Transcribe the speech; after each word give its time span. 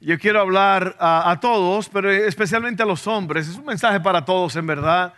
yo 0.00 0.18
quiero 0.18 0.40
hablar 0.40 0.96
a, 0.98 1.38
todos, 1.40 1.90
pero 1.90 2.10
especialmente 2.10 2.82
a 2.82 2.86
los 2.86 3.06
hombres. 3.06 3.48
Es 3.48 3.56
un 3.56 3.66
mensaje 3.66 4.00
para 4.00 4.24
todos, 4.24 4.56
en 4.56 4.66
verdad. 4.66 5.12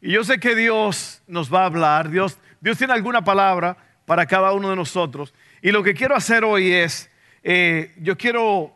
Y 0.00 0.12
yo 0.12 0.22
sé 0.22 0.38
que 0.38 0.54
Dios 0.54 1.22
nos 1.26 1.52
va 1.52 1.62
a 1.62 1.66
hablar. 1.66 2.08
Dios, 2.08 2.38
Dios 2.60 2.78
tiene 2.78 2.92
alguna 2.92 3.24
palabra 3.24 3.76
para 4.06 4.26
cada 4.26 4.52
uno 4.52 4.70
de 4.70 4.76
nosotros. 4.76 5.34
Y 5.60 5.72
lo 5.72 5.82
que 5.82 5.92
quiero 5.92 6.14
hacer 6.14 6.44
hoy 6.44 6.72
es, 6.72 7.10
eh, 7.42 7.92
yo 7.98 8.16
quiero 8.16 8.72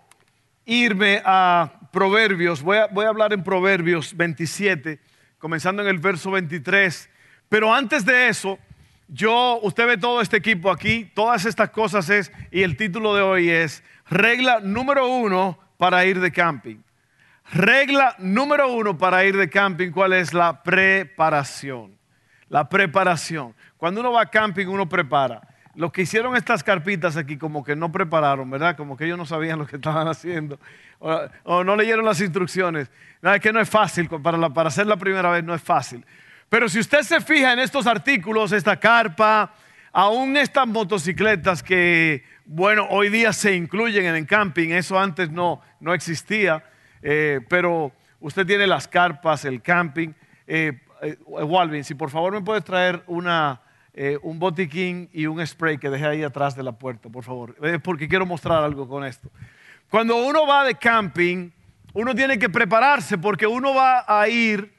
irme 0.65 1.23
a 1.25 1.73
Proverbios. 1.93 2.61
Voy 2.61 2.79
a, 2.79 2.89
voy 2.89 3.07
a 3.07 3.11
hablar 3.11 3.33
en 3.33 3.45
Proverbios 3.45 4.17
27, 4.17 4.99
comenzando 5.39 5.83
en 5.83 5.89
el 5.89 5.99
verso 5.99 6.33
23. 6.33 7.09
Pero 7.49 7.73
antes 7.73 8.05
de 8.05 8.29
eso, 8.29 8.59
yo, 9.07 9.61
usted 9.63 9.87
ve 9.87 9.99
todo 9.99 10.21
este 10.21 10.39
equipo 10.39 10.71
aquí, 10.71 11.11
todas 11.15 11.45
estas 11.45 11.71
cosas 11.71 12.09
es, 12.09 12.33
y 12.51 12.63
el 12.63 12.77
título 12.77 13.15
de 13.15 13.23
hoy 13.23 13.51
es, 13.51 13.85
regla 14.13 14.61
número 14.61 15.09
uno 15.09 15.59
para 15.79 16.05
ir 16.05 16.21
de 16.21 16.31
camping. 16.31 16.77
Regla 17.53 18.15
número 18.19 18.73
uno 18.73 18.97
para 18.97 19.25
ir 19.25 19.37
de 19.37 19.51
camping, 19.51 19.91
¿cuál 19.91 20.13
es? 20.13 20.33
La 20.33 20.63
preparación. 20.63 21.99
La 22.49 22.69
preparación. 22.69 23.55
Cuando 23.77 24.01
uno 24.01 24.13
va 24.13 24.23
a 24.23 24.31
camping, 24.31 24.67
uno 24.67 24.89
prepara. 24.89 25.41
Los 25.75 25.91
que 25.91 26.03
hicieron 26.03 26.37
estas 26.37 26.63
carpitas 26.63 27.17
aquí 27.17 27.39
como 27.39 27.65
que 27.65 27.75
no 27.75 27.91
prepararon, 27.91 28.49
¿verdad? 28.51 28.77
Como 28.77 28.97
que 28.97 29.07
ellos 29.07 29.17
no 29.17 29.25
sabían 29.25 29.59
lo 29.59 29.67
que 29.67 29.77
estaban 29.77 30.07
haciendo. 30.07 30.59
O, 31.45 31.65
no 31.65 31.75
leyeron 31.75 32.05
las 32.05 32.21
instrucciones. 32.21 32.91
Nada, 33.23 33.37
es 33.37 33.43
que 33.43 33.53
no 33.53 33.61
es 33.61 33.69
fácil, 33.69 34.09
para, 34.09 34.51
para 34.51 34.69
hacer 34.69 34.87
la 34.87 34.97
primera 34.97 35.31
vez 35.31 35.43
no 35.43 35.55
es 35.55 35.63
fácil. 35.63 36.05
Pero 36.49 36.69
si 36.69 36.79
usted 36.79 37.01
se 37.03 37.21
fija 37.21 37.55
en 37.55 37.59
estos 37.59 37.87
artículos, 37.87 38.53
esta 38.53 38.79
carpa, 38.79 39.55
aún 39.93 40.37
estas 40.37 40.67
motocicletas 40.67 41.63
que, 41.63 42.25
bueno, 42.45 42.87
hoy 42.91 43.09
día 43.09 43.33
se 43.33 43.55
incluyen 43.55 44.07
en 44.07 44.17
el 44.17 44.27
camping, 44.27 44.71
eso 44.71 44.99
antes 44.99 45.31
no, 45.31 45.61
no 45.81 45.95
existía, 45.95 46.65
eh, 47.03 47.41
pero 47.49 47.93
usted 48.21 48.47
tiene 48.47 48.67
las 48.67 48.89
carpas, 48.89 49.45
el 49.45 49.63
camping. 49.63 50.11
Eh, 50.47 50.81
eh, 51.03 51.17
Walvin, 51.27 51.85
si 51.85 51.95
por 51.95 52.11
favor 52.11 52.33
me 52.33 52.41
puedes 52.41 52.65
traer 52.65 53.03
una, 53.07 53.61
un 54.23 54.39
botiquín 54.39 55.11
y 55.13 55.27
un 55.27 55.45
spray 55.47 55.79
que 55.79 55.91
dejé 55.91 56.07
ahí 56.07 56.23
atrás 56.23 56.57
de 56.57 56.63
la 56.63 56.73
puerta, 56.73 57.09
por 57.09 57.25
favor, 57.25 57.55
porque 57.83 58.09
quiero 58.09 58.25
mostrar 58.25 58.63
algo 58.63 58.89
con 58.89 59.05
esto. 59.05 59.31
Cuando 59.91 60.17
uno 60.17 60.47
va 60.47 60.65
de 60.65 60.75
camping, 60.75 61.51
uno 61.93 62.15
tiene 62.15 62.39
que 62.39 62.49
prepararse 62.49 63.19
porque 63.19 63.47
uno 63.47 63.75
va 63.75 64.05
a 64.07 64.27
ir 64.29 64.73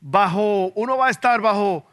bajo, 0.00 0.66
uno 0.76 0.96
va 0.96 1.08
a 1.08 1.10
estar 1.10 1.40
bajo 1.40 1.86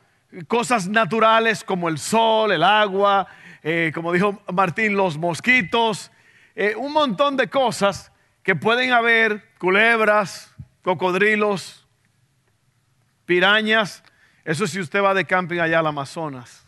cosas 0.47 0.87
naturales 0.87 1.63
como 1.63 1.89
el 1.89 1.97
sol, 1.97 2.51
el 2.51 2.63
agua, 2.63 3.27
eh, 3.63 3.91
como 3.93 4.13
dijo 4.13 4.41
Martín, 4.53 4.95
los 4.95 5.17
mosquitos, 5.17 6.11
eh, 6.55 6.75
un 6.75 6.93
montón 6.93 7.37
de 7.37 7.49
cosas 7.49 8.11
que 8.43 8.55
pueden 8.55 8.91
haber, 8.91 9.43
culebras, 9.57 10.53
cocodrilos, 10.81 11.87
pirañas. 13.25 14.03
Eso 14.43 14.65
si 14.65 14.79
usted 14.79 15.01
va 15.03 15.13
de 15.13 15.25
camping 15.25 15.59
allá 15.59 15.79
al 15.79 15.87
Amazonas. 15.87 16.65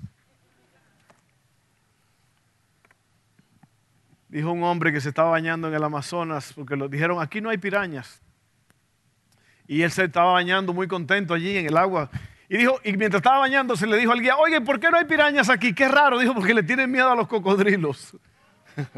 Dijo 4.27 4.51
un 4.51 4.63
hombre 4.63 4.93
que 4.93 5.01
se 5.01 5.09
estaba 5.09 5.31
bañando 5.31 5.67
en 5.67 5.73
el 5.73 5.83
Amazonas 5.83 6.53
porque 6.53 6.75
lo 6.75 6.87
dijeron, 6.87 7.21
aquí 7.21 7.41
no 7.41 7.49
hay 7.49 7.57
pirañas. 7.57 8.21
Y 9.67 9.81
él 9.81 9.91
se 9.91 10.05
estaba 10.05 10.33
bañando 10.33 10.73
muy 10.73 10.87
contento 10.87 11.33
allí 11.33 11.57
en 11.57 11.65
el 11.65 11.77
agua. 11.77 12.09
Y 12.51 12.57
dijo, 12.57 12.81
y 12.83 12.97
mientras 12.97 13.21
estaba 13.21 13.39
bañando 13.39 13.77
se 13.77 13.87
le 13.87 13.95
dijo 13.95 14.11
al 14.11 14.19
guía, 14.19 14.35
oye, 14.35 14.59
¿por 14.59 14.77
qué 14.77 14.91
no 14.91 14.97
hay 14.97 15.05
pirañas 15.05 15.49
aquí? 15.49 15.73
Qué 15.73 15.87
raro. 15.87 16.19
Dijo, 16.19 16.33
porque 16.33 16.53
le 16.53 16.63
tienen 16.63 16.91
miedo 16.91 17.09
a 17.09 17.15
los 17.15 17.29
cocodrilos. 17.29 18.13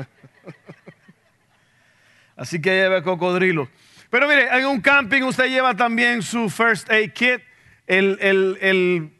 Así 2.35 2.59
que 2.59 2.71
lleva 2.71 3.03
cocodrilos. 3.03 3.69
Pero 4.09 4.27
mire, 4.27 4.47
en 4.57 4.65
un 4.65 4.81
camping 4.81 5.21
usted 5.21 5.49
lleva 5.49 5.75
también 5.75 6.23
su 6.23 6.49
first 6.49 6.89
aid 6.89 7.13
kit, 7.13 7.43
el, 7.85 8.17
el, 8.59 9.13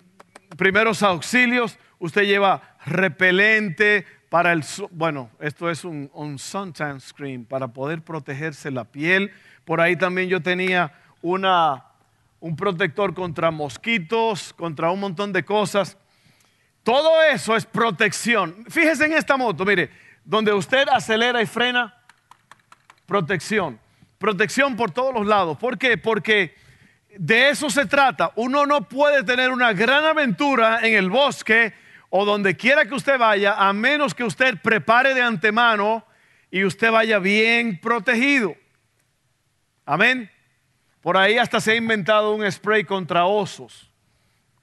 primeros 0.57 1.03
auxilios, 1.03 1.77
usted 1.99 2.23
lleva 2.23 2.75
repelente 2.87 4.03
para 4.29 4.51
el, 4.51 4.63
bueno, 4.89 5.29
esto 5.41 5.69
es 5.69 5.85
un, 5.85 6.09
un 6.11 6.39
suntan 6.39 6.99
screen 6.99 7.45
para 7.45 7.67
poder 7.67 8.01
protegerse 8.01 8.71
la 8.71 8.85
piel. 8.85 9.31
Por 9.63 9.79
ahí 9.79 9.95
también 9.95 10.27
yo 10.27 10.41
tenía 10.41 10.91
una, 11.21 11.85
un 12.43 12.57
protector 12.57 13.13
contra 13.13 13.51
mosquitos, 13.51 14.51
contra 14.51 14.91
un 14.91 14.99
montón 14.99 15.31
de 15.31 15.45
cosas. 15.45 15.97
Todo 16.83 17.23
eso 17.23 17.55
es 17.55 17.65
protección. 17.65 18.65
Fíjese 18.67 19.05
en 19.05 19.13
esta 19.13 19.37
moto, 19.37 19.63
mire, 19.63 19.89
donde 20.25 20.51
usted 20.51 20.85
acelera 20.91 21.41
y 21.41 21.45
frena, 21.45 21.95
protección. 23.05 23.79
Protección 24.17 24.75
por 24.75 24.91
todos 24.91 25.13
los 25.13 25.25
lados. 25.25 25.57
¿Por 25.57 25.77
qué? 25.77 25.97
Porque 25.97 26.53
de 27.17 27.47
eso 27.49 27.69
se 27.69 27.85
trata. 27.85 28.33
Uno 28.35 28.65
no 28.65 28.89
puede 28.89 29.23
tener 29.23 29.49
una 29.49 29.71
gran 29.71 30.03
aventura 30.03 30.85
en 30.85 30.95
el 30.95 31.09
bosque 31.09 31.73
o 32.09 32.25
donde 32.25 32.57
quiera 32.57 32.83
que 32.83 32.93
usted 32.93 33.17
vaya, 33.17 33.53
a 33.53 33.71
menos 33.71 34.13
que 34.13 34.25
usted 34.25 34.57
prepare 34.61 35.13
de 35.13 35.21
antemano 35.21 36.05
y 36.51 36.65
usted 36.65 36.91
vaya 36.91 37.19
bien 37.19 37.79
protegido. 37.79 38.53
Amén. 39.85 40.32
Por 41.03 41.17
ahí 41.17 41.37
hasta 41.37 41.59
se 41.59 41.73
ha 41.73 41.75
inventado 41.75 42.33
un 42.33 42.49
spray 42.49 42.85
contra 42.85 43.25
osos. 43.25 43.91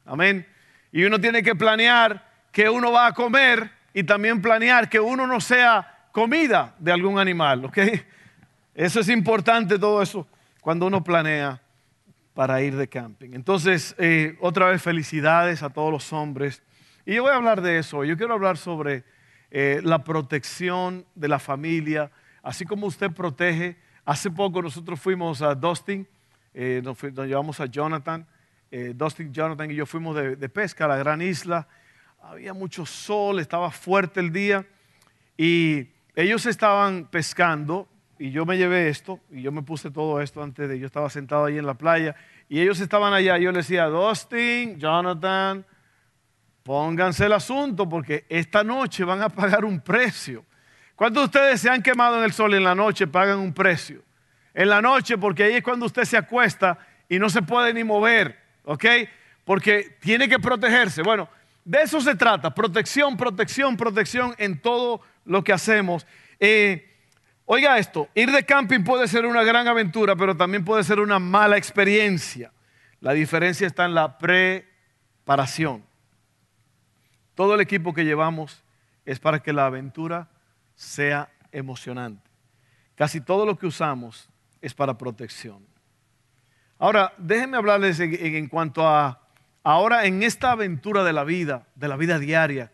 Amén. 0.07 0.47
Y 0.91 1.05
uno 1.05 1.21
tiene 1.21 1.43
que 1.43 1.55
planear 1.55 2.27
que 2.51 2.71
uno 2.71 2.91
va 2.91 3.09
a 3.09 3.13
comer 3.13 3.71
y 3.93 4.03
también 4.03 4.41
planear 4.41 4.89
que 4.89 4.99
uno 4.99 5.27
no 5.27 5.39
sea 5.39 6.09
comida 6.13 6.75
de 6.79 6.93
algún 6.93 7.19
animal. 7.19 7.67
¿ok? 7.67 7.79
Eso 8.75 9.01
es 9.01 9.11
importante 9.11 9.79
todo 9.79 10.01
eso 10.01 10.27
cuando 10.63 10.87
uno 10.87 11.05
planea 11.05 11.61
para 12.33 12.63
ir 12.63 12.75
de 12.75 12.89
camping. 12.89 13.35
Entonces, 13.35 13.95
eh, 13.99 14.39
otra 14.41 14.71
vez 14.71 14.81
felicidades 14.81 15.63
a 15.63 15.69
todos 15.69 15.93
los 15.93 16.11
hombres. 16.11 16.63
Y 17.05 17.17
yo 17.17 17.25
voy 17.25 17.33
a 17.33 17.37
hablar 17.37 17.61
de 17.61 17.79
eso. 17.79 18.03
Yo 18.03 18.17
quiero 18.17 18.33
hablar 18.33 18.57
sobre 18.57 19.05
eh, 19.51 19.83
la 19.85 20.05
protección 20.05 21.05
de 21.15 21.29
la 21.29 21.39
familia, 21.39 22.11
así 22.43 22.65
como 22.65 22.87
usted 22.87 23.11
protege. 23.11 23.77
Hace 24.07 24.31
poco 24.31 24.63
nosotros 24.63 24.99
fuimos 24.99 25.43
a 25.43 25.55
Dustin 25.55 26.09
eh, 26.53 26.81
nos, 26.83 27.01
llevamos 27.03 27.61
a 27.61 27.67
Jonathan, 27.67 28.27
eh, 28.71 28.93
Dustin, 28.95 29.33
Jonathan 29.33 29.71
y 29.71 29.75
yo 29.75 29.87
fuimos 29.87 30.17
de, 30.17 30.49
pesca 30.49 30.85
a 30.85 30.89
la 30.89 30.97
gran 30.97 31.23
isla. 31.23 31.69
Había 32.23 32.53
mucho 32.55 32.85
sol, 32.85 33.39
estaba 33.39 33.71
fuerte 33.71 34.21
el 34.21 34.33
día 34.33 34.67
y 35.37 35.89
ellos 36.15 36.47
estaban 36.47 37.07
pescando 37.07 37.89
y 38.19 38.31
yo 38.31 38.45
me 38.45 38.59
llevé 38.59 38.89
esto 38.89 39.21
y 39.31 39.43
yo 39.43 39.53
me 39.53 39.63
puse 39.63 39.91
todo 39.91 40.21
esto 40.21 40.43
antes 40.43 40.69
de 40.69 40.79
yo 40.79 40.87
estaba 40.87 41.09
sentado 41.09 41.47
ahí 41.47 41.57
en 41.57 41.67
la 41.67 41.75
playa 41.75 42.15
y 42.49 42.61
ellos 42.61 42.81
estaban 42.81 43.13
allá. 43.13 43.39
Yo 43.39 43.53
les 43.53 43.67
decía, 43.67 43.87
Dustin, 43.87 44.79
Jonathan, 44.79 45.65
pónganse 46.63 47.27
el 47.27 47.33
asunto 47.33 47.89
porque 47.89 48.27
esta 48.29 48.63
noche 48.63 49.05
van 49.05 49.23
a 49.23 49.29
pagar 49.29 49.65
un 49.65 49.81
precio. 49.81 50.45
¿Cuántos 50.97 51.23
de 51.23 51.25
ustedes 51.27 51.61
se 51.63 51.71
han 51.71 51.83
quemado 51.83 52.19
en 52.19 52.25
el 52.25 52.33
sol 52.33 52.53
en 52.53 52.65
la 52.65 52.75
noche 52.75 53.07
pagan 53.07 53.39
un 53.39 53.55
precio? 53.55 54.03
En 54.55 54.69
la 54.69 54.83
noche, 54.83 55.19
porque 55.19 55.45
ahí 55.45 55.55
es 55.55 55.63
cuando 55.63 55.87
usted 55.87 56.05
se 56.05 56.17
acuesta 56.17 56.79
y 57.09 57.19
no 57.19 57.29
se 57.31 57.43
puede 57.43 57.73
ni 57.75 57.85
mover, 57.85 58.39
¿ok? 58.65 58.85
Porque 59.45 59.97
tiene 60.01 60.29
que 60.29 60.39
protegerse. 60.39 61.03
Bueno, 61.03 61.29
de 61.65 61.83
eso 61.83 62.01
se 62.01 62.15
trata, 62.15 62.55
protección, 62.55 63.17
protección, 63.17 63.77
protección 63.77 64.35
en 64.39 64.61
todo 64.61 65.01
lo 65.25 65.45
que 65.45 65.53
hacemos. 65.53 66.07
Eh, 66.39 66.89
oiga 67.45 67.79
esto, 67.79 68.09
ir 68.15 68.31
de 68.31 68.45
camping 68.45 68.83
puede 68.83 69.09
ser 69.09 69.27
una 69.27 69.43
gran 69.43 69.69
aventura, 69.69 70.17
pero 70.17 70.37
también 70.37 70.65
puede 70.65 70.85
ser 70.85 71.01
una 71.01 71.19
mala 71.19 71.57
experiencia. 71.57 72.53
La 73.01 73.13
diferencia 73.13 73.67
está 73.67 73.85
en 73.85 73.95
la 73.95 74.19
preparación. 74.19 75.85
Todo 77.35 77.55
el 77.55 77.61
equipo 77.61 77.95
que 77.95 78.05
llevamos 78.05 78.63
es 79.05 79.19
para 79.19 79.43
que 79.43 79.53
la 79.53 79.67
aventura 79.67 80.29
sea 80.75 81.31
emocionante. 81.53 82.31
Casi 82.95 83.21
todo 83.21 83.47
lo 83.47 83.59
que 83.59 83.67
usamos 83.67 84.29
es 84.61 84.75
para 84.75 84.97
protección. 84.97 85.67
Ahora, 86.79 87.13
déjenme 87.19 87.57
hablarles 87.57 88.01
en, 88.01 88.49
cuanto 88.49 88.87
a 88.87 89.21
ahora 89.63 90.07
en 90.07 90.23
esta 90.23 90.53
aventura 90.53 91.05
de 91.05 91.13
la 91.13 91.25
vida, 91.25 91.67
de 91.75 91.89
la 91.89 91.97
vida 91.97 92.19
diaria, 92.19 92.73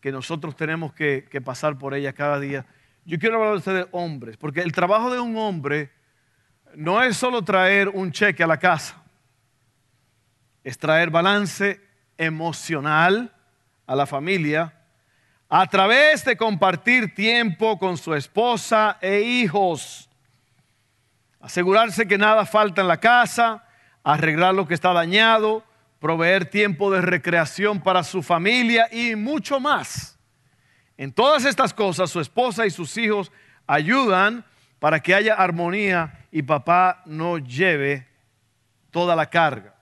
que 0.00 0.12
nosotros 0.12 0.54
tenemos 0.56 0.92
que, 0.92 1.26
pasar 1.44 1.78
por 1.78 1.94
ella 1.94 2.12
cada 2.12 2.38
día. 2.38 2.66
Yo 3.04 3.18
quiero 3.18 3.36
hablar 3.36 3.52
de 3.52 3.58
ustedes 3.58 3.86
hombres, 3.92 4.36
porque 4.36 4.60
el 4.60 4.72
trabajo 4.72 5.10
de 5.10 5.20
un 5.20 5.36
hombre 5.36 5.90
no 6.74 7.02
es 7.02 7.16
solo 7.16 7.42
traer 7.42 7.88
un 7.88 8.12
cheque 8.12 8.42
a 8.42 8.46
la 8.46 8.58
casa, 8.58 9.02
es 10.62 10.76
traer 10.78 11.10
balance 11.10 11.80
emocional 12.18 13.34
a 13.86 13.94
la 13.94 14.06
familia 14.06 14.76
a 15.48 15.66
través 15.66 16.24
de 16.24 16.36
compartir 16.36 17.14
tiempo 17.14 17.78
con 17.78 17.96
su 17.96 18.14
esposa 18.14 18.98
e 19.00 19.20
hijos. 19.20 20.05
Asegurarse 21.46 22.08
que 22.08 22.18
nada 22.18 22.44
falta 22.44 22.80
en 22.80 22.88
la 22.88 22.96
casa, 22.98 23.62
arreglar 24.02 24.52
lo 24.52 24.66
que 24.66 24.74
está 24.74 24.92
dañado, 24.92 25.62
proveer 26.00 26.46
tiempo 26.46 26.90
de 26.90 27.00
recreación 27.00 27.80
para 27.80 28.02
su 28.02 28.20
familia 28.20 28.88
y 28.90 29.14
mucho 29.14 29.60
más. 29.60 30.18
En 30.96 31.12
todas 31.12 31.44
estas 31.44 31.72
cosas 31.72 32.10
su 32.10 32.18
esposa 32.18 32.66
y 32.66 32.70
sus 32.70 32.96
hijos 32.96 33.30
ayudan 33.64 34.44
para 34.80 34.98
que 34.98 35.14
haya 35.14 35.34
armonía 35.34 36.26
y 36.32 36.42
papá 36.42 37.02
no 37.06 37.38
lleve 37.38 38.08
toda 38.90 39.14
la 39.14 39.30
carga. 39.30 39.72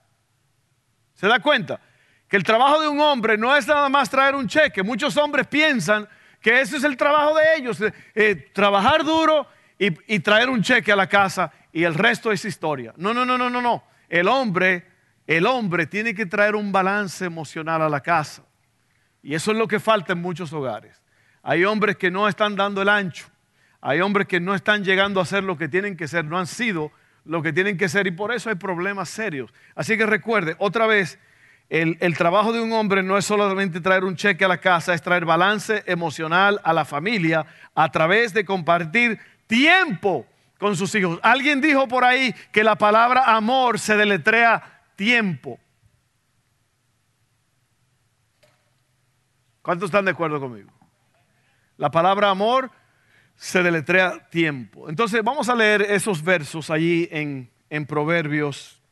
¿Se 1.14 1.26
da 1.26 1.40
cuenta? 1.40 1.80
Que 2.28 2.36
el 2.36 2.44
trabajo 2.44 2.82
de 2.82 2.88
un 2.88 3.00
hombre 3.00 3.38
no 3.38 3.56
es 3.56 3.66
nada 3.66 3.88
más 3.88 4.10
traer 4.10 4.34
un 4.34 4.46
cheque. 4.46 4.82
Muchos 4.82 5.16
hombres 5.16 5.46
piensan 5.46 6.06
que 6.42 6.60
ese 6.60 6.76
es 6.76 6.84
el 6.84 6.98
trabajo 6.98 7.34
de 7.34 7.56
ellos, 7.56 7.80
eh, 7.80 7.94
eh, 8.14 8.50
trabajar 8.52 9.02
duro 9.02 9.46
y, 9.78 10.18
traer 10.20 10.48
un 10.48 10.62
cheque 10.62 10.92
a 10.92 10.96
la 10.96 11.08
casa 11.08 11.52
y 11.72 11.84
el 11.84 11.94
resto 11.94 12.30
es 12.30 12.44
historia. 12.44 12.94
No, 12.96 13.12
no, 13.12 13.24
no, 13.24 13.36
no, 13.36 13.50
no, 13.50 13.60
no. 13.60 13.84
El 14.08 14.28
hombre, 14.28 14.86
el 15.26 15.46
hombre 15.46 15.86
tiene 15.86 16.14
que 16.14 16.26
traer 16.26 16.54
un 16.54 16.70
balance 16.70 17.24
emocional 17.24 17.82
a 17.82 17.88
la 17.88 18.00
casa. 18.00 18.42
Y 19.22 19.34
eso 19.34 19.50
es 19.52 19.58
lo 19.58 19.66
que 19.66 19.80
falta 19.80 20.12
en 20.12 20.20
muchos 20.20 20.52
hogares. 20.52 21.02
Hay 21.42 21.64
hombres 21.64 21.96
que 21.96 22.10
no 22.10 22.28
están 22.28 22.56
dando 22.56 22.82
el 22.82 22.88
ancho. 22.88 23.26
Hay 23.80 24.00
hombres 24.00 24.26
que 24.28 24.40
no 24.40 24.54
están 24.54 24.84
llegando 24.84 25.20
a 25.20 25.26
ser 25.26 25.44
lo 25.44 25.58
que 25.58 25.68
tienen 25.68 25.96
que 25.96 26.08
ser, 26.08 26.24
no 26.24 26.38
han 26.38 26.46
sido 26.46 26.90
lo 27.24 27.42
que 27.42 27.52
tienen 27.52 27.76
que 27.76 27.88
ser 27.88 28.06
y 28.06 28.10
por 28.12 28.32
eso 28.32 28.48
hay 28.48 28.56
problemas 28.56 29.08
serios. 29.08 29.52
Así 29.74 29.96
que 29.96 30.06
recuerde, 30.06 30.56
otra 30.58 30.86
vez, 30.86 31.18
el, 31.68 31.96
el, 32.00 32.16
trabajo 32.16 32.52
de 32.52 32.60
un 32.60 32.72
hombre 32.72 33.02
no 33.02 33.18
es 33.18 33.24
solamente 33.24 33.80
traer 33.80 34.04
un 34.04 34.16
cheque 34.16 34.44
a 34.44 34.48
la 34.48 34.58
casa, 34.58 34.94
es 34.94 35.02
traer 35.02 35.24
balance 35.24 35.82
emocional 35.86 36.60
a 36.62 36.72
la 36.72 36.84
familia 36.84 37.46
a 37.74 37.90
través 37.90 38.34
de 38.34 38.44
compartir 38.44 39.18
tiempo 39.54 40.26
con 40.58 40.74
sus 40.74 40.92
hijos. 40.96 41.20
Alguien 41.22 41.60
dijo 41.60 41.86
por 41.86 42.02
ahí 42.02 42.34
que 42.50 42.64
la 42.64 42.74
palabra 42.74 43.36
amor 43.36 43.78
se 43.78 43.96
deletrea 43.96 44.82
tiempo. 44.96 45.60
¿Cuántos 49.62 49.86
están 49.86 50.06
de 50.06 50.10
acuerdo 50.10 50.40
conmigo? 50.40 50.72
La 51.76 51.88
palabra 51.88 52.30
amor 52.30 52.72
se 53.36 53.62
deletrea 53.62 54.28
tiempo. 54.28 54.88
Entonces 54.88 55.22
vamos 55.22 55.48
a 55.48 55.54
leer 55.54 55.82
esos 55.82 56.22
versos 56.22 56.68
allí 56.68 57.08
en, 57.12 57.48
en 57.70 57.86
Proverbios 57.86 58.82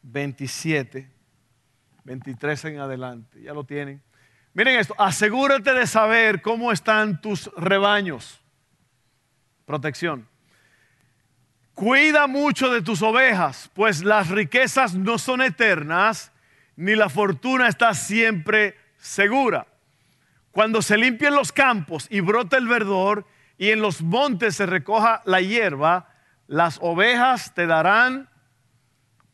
27, 0.00 1.10
23 2.04 2.64
en 2.64 2.78
adelante. 2.78 3.42
Ya 3.42 3.52
lo 3.52 3.64
tienen. 3.64 4.02
Miren 4.54 4.78
esto, 4.78 4.94
asegúrate 4.98 5.74
de 5.74 5.86
saber 5.86 6.40
cómo 6.40 6.70
están 6.70 7.20
tus 7.20 7.50
rebaños. 7.56 8.40
Protección. 9.66 10.28
Cuida 11.74 12.28
mucho 12.28 12.70
de 12.70 12.80
tus 12.80 13.02
ovejas, 13.02 13.68
pues 13.74 14.04
las 14.04 14.28
riquezas 14.28 14.94
no 14.94 15.18
son 15.18 15.42
eternas, 15.42 16.30
ni 16.76 16.94
la 16.94 17.08
fortuna 17.08 17.66
está 17.66 17.94
siempre 17.94 18.78
segura. 18.96 19.66
Cuando 20.52 20.82
se 20.82 20.98
limpien 20.98 21.34
los 21.34 21.50
campos 21.50 22.06
y 22.08 22.20
brote 22.20 22.56
el 22.56 22.68
verdor 22.68 23.26
y 23.58 23.70
en 23.70 23.82
los 23.82 24.02
montes 24.02 24.54
se 24.54 24.66
recoja 24.66 25.20
la 25.24 25.40
hierba, 25.40 26.10
las 26.46 26.78
ovejas 26.80 27.54
te 27.54 27.66
darán 27.66 28.30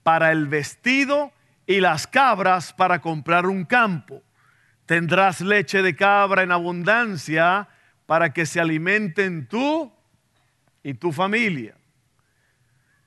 para 0.02 0.32
el 0.32 0.46
vestido 0.46 1.30
y 1.66 1.80
las 1.80 2.06
cabras 2.06 2.72
para 2.72 3.02
comprar 3.02 3.44
un 3.44 3.66
campo. 3.66 4.22
Tendrás 4.90 5.40
leche 5.40 5.82
de 5.82 5.94
cabra 5.94 6.42
en 6.42 6.50
abundancia 6.50 7.68
para 8.06 8.32
que 8.32 8.44
se 8.44 8.58
alimenten 8.58 9.46
tú 9.46 9.92
y 10.82 10.94
tu 10.94 11.12
familia 11.12 11.76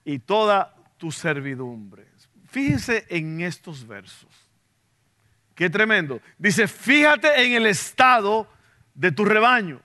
y 0.05 0.19
toda 0.19 0.73
tu 0.95 1.11
servidumbre. 1.11 2.07
Fíjense 2.47 3.05
en 3.09 3.41
estos 3.41 3.85
versos. 3.85 4.29
Qué 5.55 5.69
tremendo. 5.69 6.21
Dice, 6.37 6.69
fíjate 6.69 7.45
en 7.45 7.51
el 7.51 7.65
estado 7.65 8.47
de 8.93 9.11
tu 9.11 9.25
rebaño, 9.25 9.81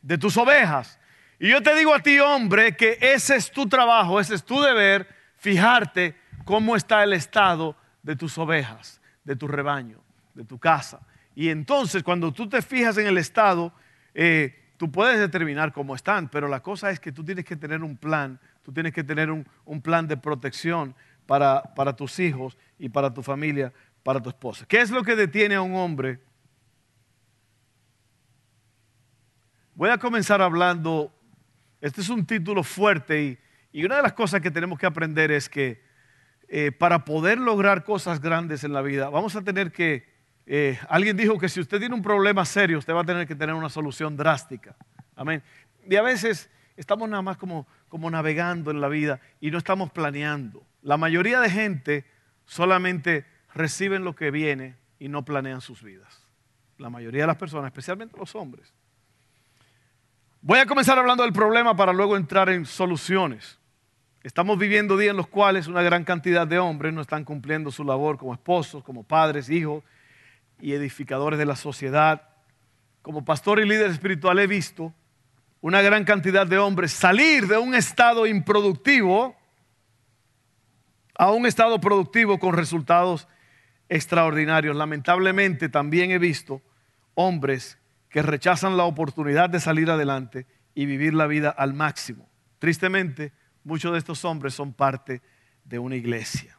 de 0.00 0.18
tus 0.18 0.36
ovejas. 0.36 1.00
Y 1.40 1.48
yo 1.48 1.60
te 1.60 1.74
digo 1.74 1.92
a 1.92 1.98
ti, 1.98 2.20
hombre, 2.20 2.76
que 2.76 2.98
ese 3.00 3.34
es 3.34 3.50
tu 3.50 3.68
trabajo, 3.68 4.20
ese 4.20 4.36
es 4.36 4.44
tu 4.44 4.60
deber, 4.60 5.08
fijarte 5.38 6.14
cómo 6.44 6.76
está 6.76 7.02
el 7.02 7.12
estado 7.12 7.76
de 8.04 8.14
tus 8.14 8.38
ovejas, 8.38 9.00
de 9.24 9.34
tu 9.34 9.48
rebaño, 9.48 10.00
de 10.34 10.44
tu 10.44 10.56
casa. 10.60 11.00
Y 11.34 11.48
entonces 11.48 12.02
cuando 12.02 12.32
tú 12.32 12.48
te 12.48 12.62
fijas 12.62 12.98
en 12.98 13.06
el 13.06 13.18
estado, 13.18 13.72
eh, 14.14 14.72
tú 14.76 14.90
puedes 14.90 15.18
determinar 15.18 15.72
cómo 15.72 15.94
están, 15.94 16.28
pero 16.28 16.48
la 16.48 16.60
cosa 16.60 16.90
es 16.90 17.00
que 17.00 17.12
tú 17.12 17.24
tienes 17.24 17.44
que 17.44 17.56
tener 17.56 17.82
un 17.82 17.96
plan, 17.96 18.38
tú 18.62 18.72
tienes 18.72 18.92
que 18.92 19.04
tener 19.04 19.30
un, 19.30 19.46
un 19.64 19.80
plan 19.80 20.06
de 20.06 20.16
protección 20.16 20.94
para, 21.26 21.62
para 21.74 21.94
tus 21.94 22.18
hijos 22.18 22.58
y 22.78 22.88
para 22.88 23.12
tu 23.12 23.22
familia, 23.22 23.72
para 24.02 24.20
tu 24.20 24.28
esposa. 24.28 24.66
¿Qué 24.66 24.80
es 24.80 24.90
lo 24.90 25.02
que 25.02 25.16
detiene 25.16 25.54
a 25.54 25.62
un 25.62 25.74
hombre? 25.74 26.20
Voy 29.74 29.90
a 29.90 29.98
comenzar 29.98 30.42
hablando, 30.42 31.12
este 31.80 32.02
es 32.02 32.08
un 32.08 32.26
título 32.26 32.62
fuerte 32.62 33.22
y, 33.22 33.38
y 33.72 33.84
una 33.84 33.96
de 33.96 34.02
las 34.02 34.12
cosas 34.12 34.40
que 34.42 34.50
tenemos 34.50 34.78
que 34.78 34.86
aprender 34.86 35.30
es 35.30 35.48
que 35.48 35.82
eh, 36.54 36.70
para 36.70 37.06
poder 37.06 37.38
lograr 37.38 37.82
cosas 37.82 38.20
grandes 38.20 38.62
en 38.62 38.74
la 38.74 38.82
vida, 38.82 39.08
vamos 39.08 39.34
a 39.36 39.42
tener 39.42 39.72
que, 39.72 40.11
eh, 40.46 40.78
alguien 40.88 41.16
dijo 41.16 41.38
que 41.38 41.48
si 41.48 41.60
usted 41.60 41.78
tiene 41.78 41.94
un 41.94 42.02
problema 42.02 42.44
serio, 42.44 42.78
usted 42.78 42.94
va 42.94 43.02
a 43.02 43.04
tener 43.04 43.26
que 43.26 43.34
tener 43.34 43.54
una 43.54 43.68
solución 43.68 44.16
drástica. 44.16 44.74
Amén. 45.14 45.42
Y 45.88 45.96
a 45.96 46.02
veces 46.02 46.50
estamos 46.76 47.08
nada 47.08 47.22
más 47.22 47.36
como, 47.36 47.66
como 47.88 48.10
navegando 48.10 48.70
en 48.70 48.80
la 48.80 48.88
vida 48.88 49.20
y 49.40 49.50
no 49.50 49.58
estamos 49.58 49.90
planeando. 49.90 50.64
La 50.82 50.96
mayoría 50.96 51.40
de 51.40 51.50
gente 51.50 52.04
solamente 52.44 53.24
reciben 53.54 54.04
lo 54.04 54.14
que 54.14 54.30
viene 54.30 54.76
y 54.98 55.08
no 55.08 55.24
planean 55.24 55.60
sus 55.60 55.82
vidas. 55.82 56.26
La 56.78 56.90
mayoría 56.90 57.22
de 57.22 57.28
las 57.28 57.36
personas, 57.36 57.66
especialmente 57.66 58.16
los 58.16 58.34
hombres. 58.34 58.72
Voy 60.40 60.58
a 60.58 60.66
comenzar 60.66 60.98
hablando 60.98 61.22
del 61.22 61.32
problema 61.32 61.76
para 61.76 61.92
luego 61.92 62.16
entrar 62.16 62.48
en 62.48 62.66
soluciones. 62.66 63.60
Estamos 64.24 64.58
viviendo 64.58 64.96
días 64.96 65.12
en 65.12 65.16
los 65.16 65.28
cuales 65.28 65.68
una 65.68 65.82
gran 65.82 66.04
cantidad 66.04 66.46
de 66.46 66.58
hombres 66.58 66.92
no 66.92 67.00
están 67.00 67.24
cumpliendo 67.24 67.70
su 67.70 67.84
labor 67.84 68.18
como 68.18 68.32
esposos, 68.32 68.82
como 68.82 69.04
padres, 69.04 69.48
hijos 69.50 69.84
y 70.62 70.72
edificadores 70.72 71.38
de 71.38 71.44
la 71.44 71.56
sociedad. 71.56 72.22
Como 73.02 73.24
pastor 73.24 73.60
y 73.60 73.68
líder 73.68 73.90
espiritual 73.90 74.38
he 74.38 74.46
visto 74.46 74.94
una 75.60 75.82
gran 75.82 76.04
cantidad 76.04 76.46
de 76.46 76.58
hombres 76.58 76.92
salir 76.92 77.48
de 77.48 77.58
un 77.58 77.74
estado 77.74 78.26
improductivo 78.26 79.36
a 81.16 81.30
un 81.30 81.46
estado 81.46 81.80
productivo 81.80 82.38
con 82.38 82.54
resultados 82.54 83.28
extraordinarios. 83.88 84.76
Lamentablemente 84.76 85.68
también 85.68 86.12
he 86.12 86.18
visto 86.18 86.62
hombres 87.14 87.78
que 88.08 88.22
rechazan 88.22 88.76
la 88.76 88.84
oportunidad 88.84 89.50
de 89.50 89.60
salir 89.60 89.90
adelante 89.90 90.46
y 90.74 90.86
vivir 90.86 91.12
la 91.12 91.26
vida 91.26 91.50
al 91.50 91.74
máximo. 91.74 92.28
Tristemente, 92.58 93.32
muchos 93.64 93.92
de 93.92 93.98
estos 93.98 94.24
hombres 94.24 94.54
son 94.54 94.72
parte 94.72 95.22
de 95.64 95.78
una 95.78 95.96
iglesia. 95.96 96.56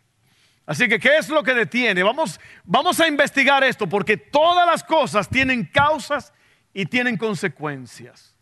Así 0.66 0.88
que, 0.88 1.00
¿qué 1.00 1.18
es 1.18 1.30
lo 1.30 1.44
que 1.44 1.54
detiene? 1.54 2.04
Vamos, 2.04 2.40
vamos 2.64 3.00
a 3.00 3.08
investigar 3.08 3.64
esto 3.64 3.88
porque 3.88 4.16
todas 4.16 4.66
las 4.66 4.84
cosas 4.84 5.28
tienen 5.28 5.66
causas 5.66 6.34
y 6.74 6.86
tienen 6.86 7.18
consecuencias. 7.18 8.34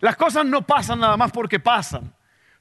Las 0.00 0.16
cosas 0.16 0.44
no 0.44 0.66
pasan 0.66 1.00
nada 1.00 1.16
más 1.16 1.30
porque 1.30 1.60
pasan. 1.60 2.12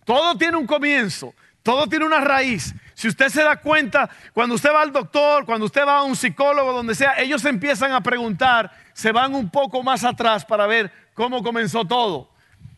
Todo 0.06 0.38
tiene 0.38 0.58
un 0.58 0.68
comienzo, 0.68 1.34
todo 1.64 1.88
tiene 1.88 2.06
una 2.06 2.22
raíz. 2.22 2.74
Si 2.94 3.08
usted 3.08 3.30
se 3.30 3.44
da 3.44 3.58
cuenta, 3.58 4.10
cuando 4.34 4.56
usted 4.56 4.72
va 4.72 4.82
al 4.82 4.92
doctor, 4.92 5.46
cuando 5.46 5.66
usted 5.66 5.86
va 5.86 5.98
a 5.98 6.04
un 6.04 6.16
psicólogo, 6.16 6.72
donde 6.72 6.96
sea, 6.96 7.20
ellos 7.20 7.44
empiezan 7.46 7.92
a 7.92 8.02
preguntar, 8.02 8.72
se 8.94 9.12
van 9.12 9.36
un 9.36 9.50
poco 9.50 9.84
más 9.84 10.04
atrás 10.04 10.46
para 10.46 10.66
ver 10.66 10.92
cómo 11.14 11.44
comenzó 11.44 11.86
todo. 11.86 12.32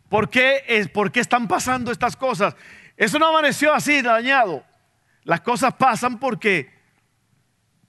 ¿Por 0.09 0.29
qué, 0.29 0.89
¿Por 0.93 1.11
qué 1.11 1.19
están 1.19 1.47
pasando 1.47 1.91
estas 1.91 2.15
cosas? 2.15 2.55
Eso 2.97 3.19
no 3.19 3.27
amaneció 3.27 3.73
así, 3.73 4.01
dañado. 4.01 4.63
Las 5.29 5.41
cosas 5.41 5.75
pasan 5.75 6.17
porque 6.17 6.71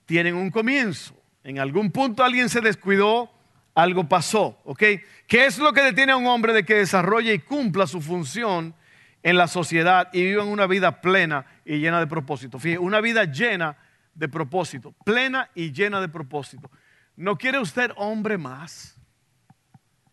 tienen 0.05 0.35
un 0.35 0.51
comienzo. 0.51 1.19
En 1.43 1.59
algún 1.59 1.91
punto 1.91 2.23
alguien 2.23 2.51
se 2.51 2.61
descuidó, 2.61 3.33
algo 3.75 4.07
pasó, 4.07 4.61
¿ok? 4.65 4.83
¿Qué 5.27 5.47
es 5.47 5.57
lo 5.57 5.73
que 5.73 5.81
detiene 5.81 6.13
a 6.13 6.19
un 6.19 6.27
hombre 6.27 6.53
de 6.53 6.67
que 6.67 6.75
desarrolle 6.75 7.33
y 7.33 7.39
cumpla 7.39 7.87
su 7.87 8.03
función 8.03 8.75
en 9.23 9.39
la 9.39 9.49
sociedad 9.49 10.11
y 10.13 10.23
vivan 10.23 10.49
una 10.49 10.67
vida 10.67 11.01
plena 11.01 11.47
y 11.65 11.79
llena 11.79 11.99
de 11.99 12.07
propósito. 12.07 12.59
Fíjese, 12.59 12.79
una 12.79 13.01
vida 13.01 13.25
llena 13.25 13.79
de 14.13 14.29
propósito, 14.29 14.93
plena 15.03 15.49
y 15.55 15.73
llena 15.73 16.03
de 16.03 16.11
propósito. 16.11 16.71
¿No 17.17 17.39
quiere 17.39 17.59
usted 17.59 17.91
hombre 17.97 18.37
más? 18.37 19.01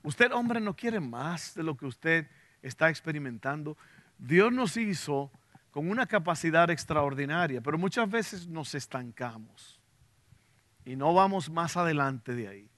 Usted 0.01 0.31
hombre 0.31 0.61
no 0.61 0.77
quiere 0.77 1.01
más 1.01 1.55
de 1.55 1.63
lo 1.63 1.75
que 1.75 1.87
usted 1.87 2.29
está 2.61 2.87
experimentando. 2.87 3.77
Dios 4.17 4.53
nos 4.53 4.77
hizo 4.77 5.29
con 5.77 5.91
una 5.91 6.07
capacidad 6.07 6.71
extraordinaria, 6.71 7.61
pero 7.61 7.77
muchas 7.77 8.09
veces 8.09 8.47
nos 8.47 8.73
estancamos 8.73 9.79
y 10.83 10.95
no 10.95 11.13
vamos 11.13 11.51
más 11.51 11.77
adelante 11.77 12.33
de 12.33 12.47
ahí. 12.47 12.69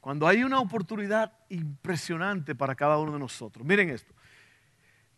Cuando 0.00 0.26
hay 0.26 0.42
una 0.42 0.58
oportunidad 0.58 1.30
impresionante 1.50 2.54
para 2.54 2.74
cada 2.74 2.96
uno 2.96 3.12
de 3.12 3.18
nosotros. 3.18 3.66
Miren 3.66 3.90
esto. 3.90 4.14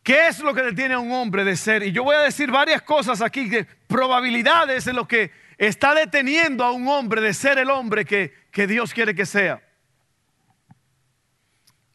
¿Qué 0.03 0.27
es 0.27 0.41
lo 0.41 0.53
que 0.53 0.63
detiene 0.63 0.95
a 0.95 0.99
un 0.99 1.13
hombre 1.13 1.45
de 1.45 1.55
ser? 1.55 1.85
Y 1.85 1.93
yo 1.93 2.03
voy 2.03 2.17
a 2.17 2.23
decir 2.23 2.51
varias 2.51 2.83
cosas 2.83 3.23
aquí, 3.23 3.49
probabilidades 3.87 4.89
en 4.89 4.97
lo 4.97 5.07
que 5.07 5.31
está 5.57 5.95
deteniendo 5.95 6.65
a 6.65 6.73
un 6.73 6.89
hombre 6.89 7.21
de 7.21 7.33
ser 7.33 7.59
el 7.59 7.71
hombre 7.71 8.05
que, 8.05 8.35
que 8.51 8.67
Dios 8.67 8.93
quiere 8.93 9.15
que 9.15 9.25
sea. 9.25 9.63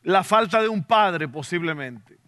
La 0.03 0.23
falta 0.23 0.61
de 0.61 0.69
un 0.69 0.85
padre 0.85 1.27
posiblemente. 1.27 2.24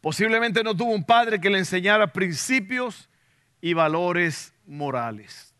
Posiblemente 0.00 0.62
no 0.64 0.74
tuvo 0.74 0.92
un 0.92 1.04
padre 1.04 1.40
que 1.40 1.50
le 1.50 1.58
enseñara 1.58 2.12
principios 2.12 3.08
y 3.60 3.74
valores 3.74 4.54
morales. 4.66 5.54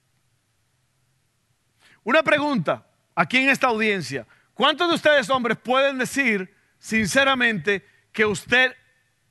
Una 2.02 2.22
pregunta 2.22 2.86
aquí 3.14 3.38
en 3.38 3.50
esta 3.50 3.66
audiencia. 3.66 4.26
¿Cuántos 4.54 4.88
de 4.88 4.94
ustedes 4.94 5.28
hombres 5.28 5.58
pueden 5.58 5.98
decir 5.98 6.54
sinceramente 6.78 7.84
que 8.12 8.24
usted 8.24 8.74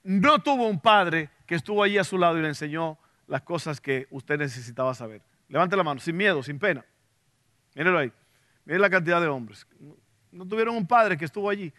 no 0.04 0.40
tuvo 0.40 0.68
un 0.68 0.80
padre 0.80 1.30
que 1.48 1.56
estuvo 1.56 1.84
allí 1.84 1.98
a 1.98 2.04
su 2.04 2.18
lado 2.18 2.38
y 2.38 2.42
le 2.42 2.48
enseñó 2.48 3.00
las 3.28 3.42
cosas 3.42 3.82
que 3.82 4.08
usted 4.12 4.38
necesitaba 4.38 4.94
saber? 4.94 5.24
Levante 5.48 5.76
la 5.76 5.84
mano, 5.84 6.00
sin 6.00 6.16
miedo, 6.16 6.44
sin 6.44 6.60
pena. 6.60 6.86
Mírenlo 7.74 8.00
ahí. 8.00 8.12
Miren 8.66 8.82
la 8.82 8.90
cantidad 8.90 9.20
de 9.20 9.28
hombres. 9.28 9.66
No 10.32 10.48
tuvieron 10.48 10.76
un 10.76 10.86
padre 10.86 11.18
que 11.18 11.26
estuvo 11.26 11.50
allí 11.50 11.74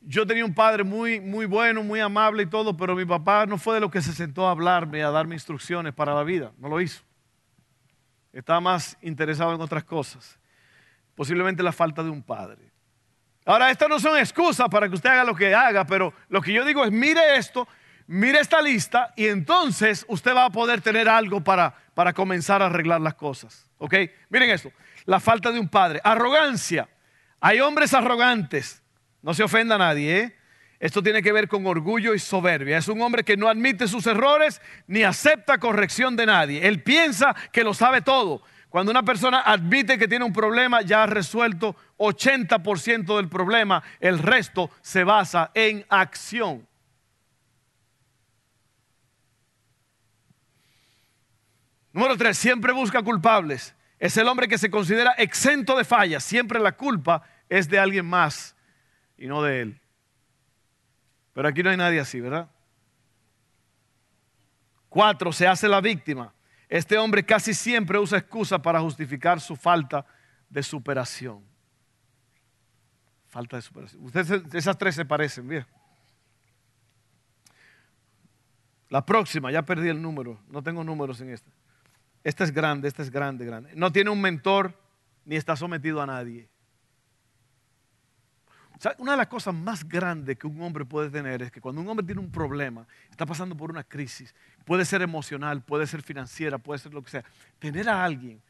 yo 0.00 0.26
tenía 0.26 0.44
un 0.44 0.54
padre 0.54 0.82
muy, 0.82 1.20
muy 1.20 1.46
bueno, 1.46 1.82
muy 1.82 2.00
amable 2.00 2.44
y 2.44 2.46
todo, 2.46 2.76
pero 2.76 2.96
mi 2.96 3.04
papá 3.04 3.46
no 3.46 3.58
fue 3.58 3.74
de 3.74 3.80
lo 3.80 3.90
que 3.90 4.00
se 4.00 4.12
sentó 4.12 4.48
a 4.48 4.52
hablarme, 4.52 5.02
a 5.02 5.10
darme 5.10 5.34
instrucciones 5.34 5.92
para 5.92 6.14
la 6.14 6.22
vida. 6.22 6.52
No 6.58 6.68
lo 6.68 6.80
hizo. 6.80 7.02
Estaba 8.32 8.60
más 8.60 8.96
interesado 9.02 9.54
en 9.54 9.60
otras 9.60 9.84
cosas. 9.84 10.38
Posiblemente 11.14 11.62
la 11.62 11.72
falta 11.72 12.02
de 12.02 12.10
un 12.10 12.22
padre. 12.22 12.70
Ahora, 13.44 13.70
estas 13.70 13.88
no 13.88 13.98
son 13.98 14.16
excusas 14.18 14.68
para 14.68 14.88
que 14.88 14.94
usted 14.94 15.10
haga 15.10 15.24
lo 15.24 15.34
que 15.34 15.54
haga, 15.54 15.84
pero 15.84 16.14
lo 16.28 16.40
que 16.40 16.52
yo 16.52 16.64
digo 16.64 16.84
es, 16.84 16.92
mire 16.92 17.36
esto, 17.36 17.66
mire 18.06 18.40
esta 18.40 18.62
lista 18.62 19.12
y 19.16 19.26
entonces 19.26 20.04
usted 20.08 20.34
va 20.34 20.46
a 20.46 20.50
poder 20.50 20.80
tener 20.80 21.08
algo 21.08 21.42
para, 21.42 21.74
para 21.94 22.12
comenzar 22.12 22.62
a 22.62 22.66
arreglar 22.66 23.00
las 23.00 23.14
cosas. 23.14 23.68
¿Ok? 23.78 23.94
Miren 24.28 24.50
esto, 24.50 24.72
la 25.04 25.20
falta 25.20 25.50
de 25.50 25.58
un 25.58 25.68
padre. 25.68 26.00
Arrogancia. 26.04 26.88
Hay 27.40 27.60
hombres 27.60 27.92
arrogantes 27.94 28.79
no 29.22 29.34
se 29.34 29.42
ofenda 29.42 29.74
a 29.74 29.78
nadie, 29.78 30.18
¿eh? 30.18 30.36
Esto 30.80 31.02
tiene 31.02 31.22
que 31.22 31.32
ver 31.32 31.46
con 31.46 31.66
orgullo 31.66 32.14
y 32.14 32.18
soberbia. 32.18 32.78
Es 32.78 32.88
un 32.88 33.02
hombre 33.02 33.22
que 33.22 33.36
no 33.36 33.48
admite 33.48 33.86
sus 33.86 34.06
errores 34.06 34.62
ni 34.86 35.02
acepta 35.02 35.58
corrección 35.58 36.16
de 36.16 36.24
nadie. 36.24 36.66
Él 36.66 36.82
piensa 36.82 37.36
que 37.52 37.62
lo 37.62 37.74
sabe 37.74 38.00
todo. 38.00 38.42
Cuando 38.70 38.90
una 38.90 39.02
persona 39.02 39.42
admite 39.42 39.98
que 39.98 40.08
tiene 40.08 40.24
un 40.24 40.32
problema, 40.32 40.80
ya 40.80 41.02
ha 41.02 41.06
resuelto 41.06 41.76
80% 41.98 43.14
del 43.16 43.28
problema. 43.28 43.82
El 44.00 44.20
resto 44.20 44.70
se 44.80 45.04
basa 45.04 45.50
en 45.52 45.84
acción. 45.90 46.66
Número 51.92 52.16
tres, 52.16 52.38
siempre 52.38 52.72
busca 52.72 53.02
culpables. 53.02 53.74
Es 53.98 54.16
el 54.16 54.28
hombre 54.28 54.48
que 54.48 54.56
se 54.56 54.70
considera 54.70 55.12
exento 55.18 55.76
de 55.76 55.84
fallas. 55.84 56.24
Siempre 56.24 56.58
la 56.58 56.72
culpa 56.72 57.22
es 57.50 57.68
de 57.68 57.78
alguien 57.78 58.06
más 58.06 58.56
y 59.20 59.26
no 59.26 59.42
de 59.42 59.60
él. 59.60 59.80
Pero 61.34 61.46
aquí 61.46 61.62
no 61.62 61.70
hay 61.70 61.76
nadie 61.76 62.00
así, 62.00 62.20
¿verdad? 62.20 62.50
Cuatro, 64.88 65.30
se 65.30 65.46
hace 65.46 65.68
la 65.68 65.80
víctima. 65.80 66.34
Este 66.68 66.96
hombre 66.98 67.24
casi 67.24 67.54
siempre 67.54 67.98
usa 67.98 68.18
excusa 68.18 68.60
para 68.60 68.80
justificar 68.80 69.40
su 69.40 69.54
falta 69.54 70.04
de 70.48 70.62
superación. 70.62 71.44
Falta 73.28 73.56
de 73.56 73.62
superación. 73.62 74.02
Ustedes, 74.02 74.42
esas 74.54 74.76
tres 74.76 74.94
se 74.94 75.04
parecen, 75.04 75.46
bien. 75.46 75.66
La 78.88 79.04
próxima, 79.04 79.52
ya 79.52 79.62
perdí 79.62 79.88
el 79.88 80.00
número, 80.00 80.40
no 80.48 80.62
tengo 80.62 80.82
números 80.82 81.20
en 81.20 81.30
esta. 81.30 81.50
Esta 82.24 82.42
es 82.42 82.52
grande, 82.52 82.88
esta 82.88 83.02
es 83.02 83.10
grande, 83.10 83.44
grande. 83.44 83.70
No 83.76 83.92
tiene 83.92 84.10
un 84.10 84.20
mentor 84.20 84.74
ni 85.24 85.36
está 85.36 85.54
sometido 85.56 86.00
a 86.02 86.06
nadie 86.06 86.49
una 88.98 89.12
de 89.12 89.18
las 89.18 89.26
cosas 89.26 89.54
más 89.54 89.86
grandes 89.86 90.38
que 90.38 90.46
un 90.46 90.60
hombre 90.62 90.84
puede 90.84 91.10
tener 91.10 91.42
es 91.42 91.50
que 91.50 91.60
cuando 91.60 91.80
un 91.80 91.88
hombre 91.88 92.06
tiene 92.06 92.20
un 92.20 92.30
problema, 92.30 92.86
está 93.10 93.26
pasando 93.26 93.56
por 93.56 93.70
una 93.70 93.84
crisis, 93.84 94.34
puede 94.64 94.84
ser 94.84 95.02
emocional, 95.02 95.62
puede 95.62 95.86
ser 95.86 96.02
financiera, 96.02 96.58
puede 96.58 96.78
ser 96.78 96.94
lo 96.94 97.02
que 97.02 97.10
sea, 97.10 97.24
tener 97.58 97.88
a 97.88 98.04
alguien, 98.04 98.40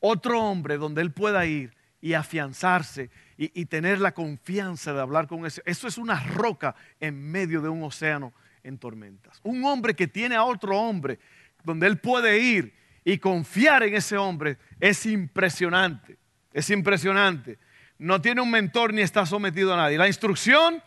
otro 0.00 0.40
hombre 0.42 0.76
donde 0.76 1.02
él 1.02 1.12
pueda 1.12 1.46
ir 1.46 1.74
y 2.00 2.14
afianzarse 2.14 3.10
y, 3.36 3.60
y 3.60 3.66
tener 3.66 4.00
la 4.00 4.12
confianza 4.12 4.92
de 4.92 5.00
hablar 5.00 5.26
con 5.26 5.46
ese, 5.46 5.62
eso 5.64 5.86
es 5.86 5.98
una 5.98 6.20
roca 6.20 6.74
en 7.00 7.30
medio 7.30 7.60
de 7.60 7.68
un 7.68 7.82
océano 7.82 8.32
en 8.62 8.78
tormentas. 8.78 9.40
Un 9.44 9.64
hombre 9.64 9.94
que 9.94 10.08
tiene 10.08 10.34
a 10.34 10.44
otro 10.44 10.76
hombre 10.78 11.20
donde 11.62 11.86
él 11.86 11.98
puede 11.98 12.38
ir 12.38 12.74
y 13.04 13.18
confiar 13.18 13.84
en 13.84 13.94
ese 13.94 14.16
hombre 14.16 14.58
es 14.80 15.06
impresionante, 15.06 16.18
es 16.52 16.70
impresionante 16.70 17.58
no 17.98 18.20
tiene 18.20 18.40
un 18.40 18.50
mentor 18.50 18.92
ni 18.92 19.02
está 19.02 19.26
sometido 19.26 19.72
a 19.72 19.76
nadie. 19.76 19.98
La 19.98 20.06
instrucción 20.06 20.82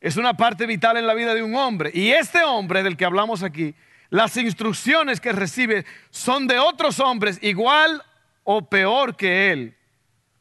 es 0.00 0.16
una 0.16 0.34
parte 0.34 0.66
vital 0.66 0.96
en 0.96 1.06
la 1.06 1.14
vida 1.14 1.34
de 1.34 1.42
un 1.42 1.54
hombre. 1.54 1.90
Y 1.94 2.10
este 2.10 2.42
hombre 2.42 2.82
del 2.82 2.96
que 2.96 3.04
hablamos 3.04 3.42
aquí, 3.42 3.74
las 4.10 4.36
instrucciones 4.36 5.20
que 5.20 5.32
recibe 5.32 5.86
son 6.10 6.46
de 6.46 6.58
otros 6.58 7.00
hombres 7.00 7.38
igual 7.42 8.02
o 8.44 8.68
peor 8.68 9.16
que 9.16 9.52
él. 9.52 9.76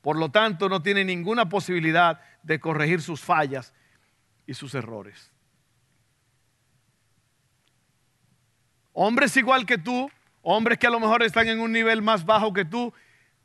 Por 0.02 0.18
lo 0.18 0.30
tanto, 0.30 0.70
no 0.70 0.82
tiene 0.82 1.04
ninguna 1.04 1.48
posibilidad 1.50 2.22
de 2.44 2.60
corregir 2.60 3.02
sus 3.02 3.22
fallas 3.22 3.74
y 4.48 4.54
sus 4.54 4.74
errores. 4.74 5.32
Hombres 8.94 9.36
igual 9.38 9.66
que 9.66 9.78
tú, 9.78 10.10
hombres 10.42 10.78
que 10.78 10.88
a 10.88 10.90
lo 10.90 11.00
mejor 11.00 11.24
están 11.24 11.48
en 11.48 11.60
un 11.60 11.72
nivel 11.72 12.02
más 12.02 12.26
bajo 12.26 12.52
que 12.54 12.66
tú, 12.66 12.94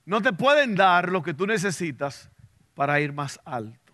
no 0.05 0.23
te 0.23 0.33
pueden 0.33 0.75
dar 0.75 1.11
lo 1.11 1.23
que 1.23 1.35
tú 1.35 1.47
necesitas 1.47 2.31
para 2.75 3.01
ir 3.01 3.13
más 3.13 3.41
alto. 3.45 3.93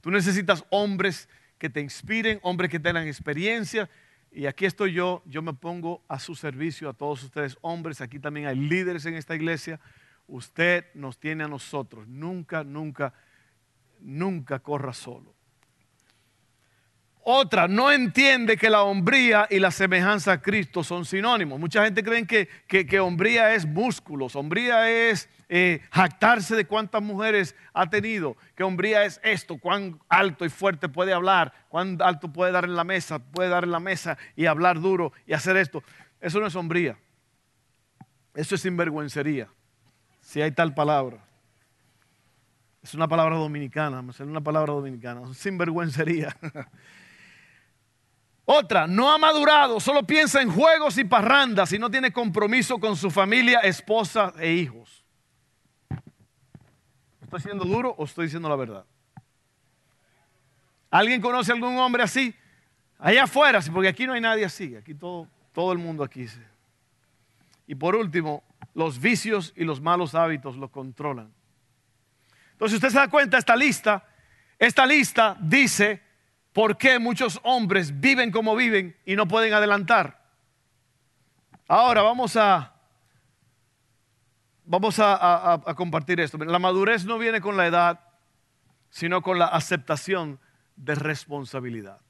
Tú 0.00 0.10
necesitas 0.10 0.64
hombres 0.70 1.28
que 1.58 1.68
te 1.68 1.80
inspiren, 1.80 2.40
hombres 2.42 2.70
que 2.70 2.80
tengan 2.80 3.06
experiencia. 3.06 3.88
Y 4.32 4.46
aquí 4.46 4.64
estoy 4.64 4.92
yo, 4.92 5.22
yo 5.26 5.42
me 5.42 5.52
pongo 5.52 6.02
a 6.08 6.18
su 6.18 6.34
servicio, 6.34 6.88
a 6.88 6.92
todos 6.92 7.22
ustedes 7.24 7.58
hombres. 7.60 8.00
Aquí 8.00 8.18
también 8.18 8.46
hay 8.46 8.56
líderes 8.56 9.04
en 9.06 9.14
esta 9.14 9.34
iglesia. 9.34 9.80
Usted 10.26 10.86
nos 10.94 11.18
tiene 11.18 11.44
a 11.44 11.48
nosotros. 11.48 12.06
Nunca, 12.06 12.64
nunca, 12.64 13.12
nunca 14.00 14.60
corra 14.60 14.92
solo. 14.92 15.34
Otra, 17.22 17.68
no 17.68 17.92
entiende 17.92 18.56
que 18.56 18.70
la 18.70 18.82
hombría 18.82 19.46
y 19.50 19.58
la 19.58 19.70
semejanza 19.70 20.32
a 20.32 20.42
Cristo 20.42 20.82
son 20.82 21.04
sinónimos. 21.04 21.60
Mucha 21.60 21.84
gente 21.84 22.02
cree 22.02 22.26
que, 22.26 22.48
que, 22.66 23.00
hombría 23.00 23.54
es 23.54 23.66
músculos, 23.66 24.34
hombría 24.36 24.90
es 24.90 25.28
eh, 25.52 25.82
jactarse 25.90 26.54
de 26.54 26.64
cuántas 26.64 27.02
mujeres 27.02 27.56
ha 27.74 27.90
tenido, 27.90 28.36
que 28.54 28.62
hombría 28.62 29.04
es 29.04 29.20
esto, 29.24 29.58
cuán 29.58 29.98
alto 30.08 30.44
y 30.44 30.48
fuerte 30.48 30.88
puede 30.88 31.12
hablar, 31.12 31.52
cuán 31.68 31.98
alto 32.00 32.32
puede 32.32 32.52
dar 32.52 32.64
en 32.64 32.76
la 32.76 32.84
mesa, 32.84 33.18
puede 33.18 33.48
dar 33.48 33.64
en 33.64 33.72
la 33.72 33.80
mesa 33.80 34.16
y 34.36 34.46
hablar 34.46 34.80
duro 34.80 35.12
y 35.26 35.32
hacer 35.32 35.56
esto. 35.56 35.82
Eso 36.20 36.38
no 36.38 36.46
es 36.46 36.54
hombría, 36.54 36.96
eso 38.32 38.54
es 38.54 38.60
sinvergüencería, 38.60 39.48
si 40.20 40.40
hay 40.40 40.52
tal 40.52 40.72
palabra. 40.72 41.18
Es 42.80 42.94
una 42.94 43.08
palabra 43.08 43.34
dominicana, 43.34 44.04
es 44.08 44.20
una 44.20 44.40
palabra 44.40 44.72
dominicana, 44.72 45.34
sinvergüencería. 45.34 46.34
Otra, 48.44 48.86
no 48.86 49.10
ha 49.10 49.18
madurado, 49.18 49.80
solo 49.80 50.04
piensa 50.06 50.40
en 50.42 50.50
juegos 50.52 50.96
y 50.96 51.02
parrandas 51.02 51.72
y 51.72 51.78
no 51.80 51.90
tiene 51.90 52.12
compromiso 52.12 52.78
con 52.78 52.94
su 52.94 53.10
familia, 53.10 53.58
esposa 53.60 54.32
e 54.38 54.52
hijos. 54.52 54.99
¿Estoy 57.30 57.42
siendo 57.42 57.64
duro 57.64 57.94
o 57.96 58.04
estoy 58.06 58.24
diciendo 58.24 58.48
la 58.48 58.56
verdad? 58.56 58.84
¿Alguien 60.90 61.20
conoce 61.20 61.52
algún 61.52 61.78
hombre 61.78 62.02
así? 62.02 62.34
Allá 62.98 63.22
afuera, 63.22 63.60
porque 63.72 63.86
aquí 63.86 64.04
no 64.04 64.14
hay 64.14 64.20
nadie 64.20 64.44
así, 64.44 64.74
aquí 64.74 64.96
todo, 64.96 65.28
todo 65.52 65.70
el 65.70 65.78
mundo 65.78 66.02
aquí. 66.02 66.26
Y 67.68 67.76
por 67.76 67.94
último, 67.94 68.42
los 68.74 68.98
vicios 68.98 69.52
y 69.54 69.62
los 69.62 69.80
malos 69.80 70.16
hábitos 70.16 70.56
lo 70.56 70.72
controlan. 70.72 71.32
Entonces 72.50 72.74
usted 72.74 72.88
se 72.88 72.98
da 72.98 73.06
cuenta, 73.06 73.38
esta 73.38 73.54
lista, 73.54 74.04
esta 74.58 74.84
lista 74.84 75.36
dice 75.40 76.02
por 76.52 76.76
qué 76.76 76.98
muchos 76.98 77.38
hombres 77.44 78.00
viven 78.00 78.32
como 78.32 78.56
viven 78.56 78.96
y 79.06 79.14
no 79.14 79.28
pueden 79.28 79.54
adelantar. 79.54 80.20
Ahora 81.68 82.02
vamos 82.02 82.36
a, 82.36 82.74
vamos 84.70 85.00
a, 85.00 85.60
compartir 85.76 86.20
esto. 86.20 86.38
La 86.38 86.60
madurez 86.60 87.04
no 87.04 87.18
viene 87.18 87.40
con 87.40 87.56
la 87.56 87.66
edad, 87.66 88.00
sino 88.88 89.20
con 89.20 89.36
la 89.36 89.46
aceptación 89.46 90.38
de 90.76 90.94
responsabilidad. 90.94 92.00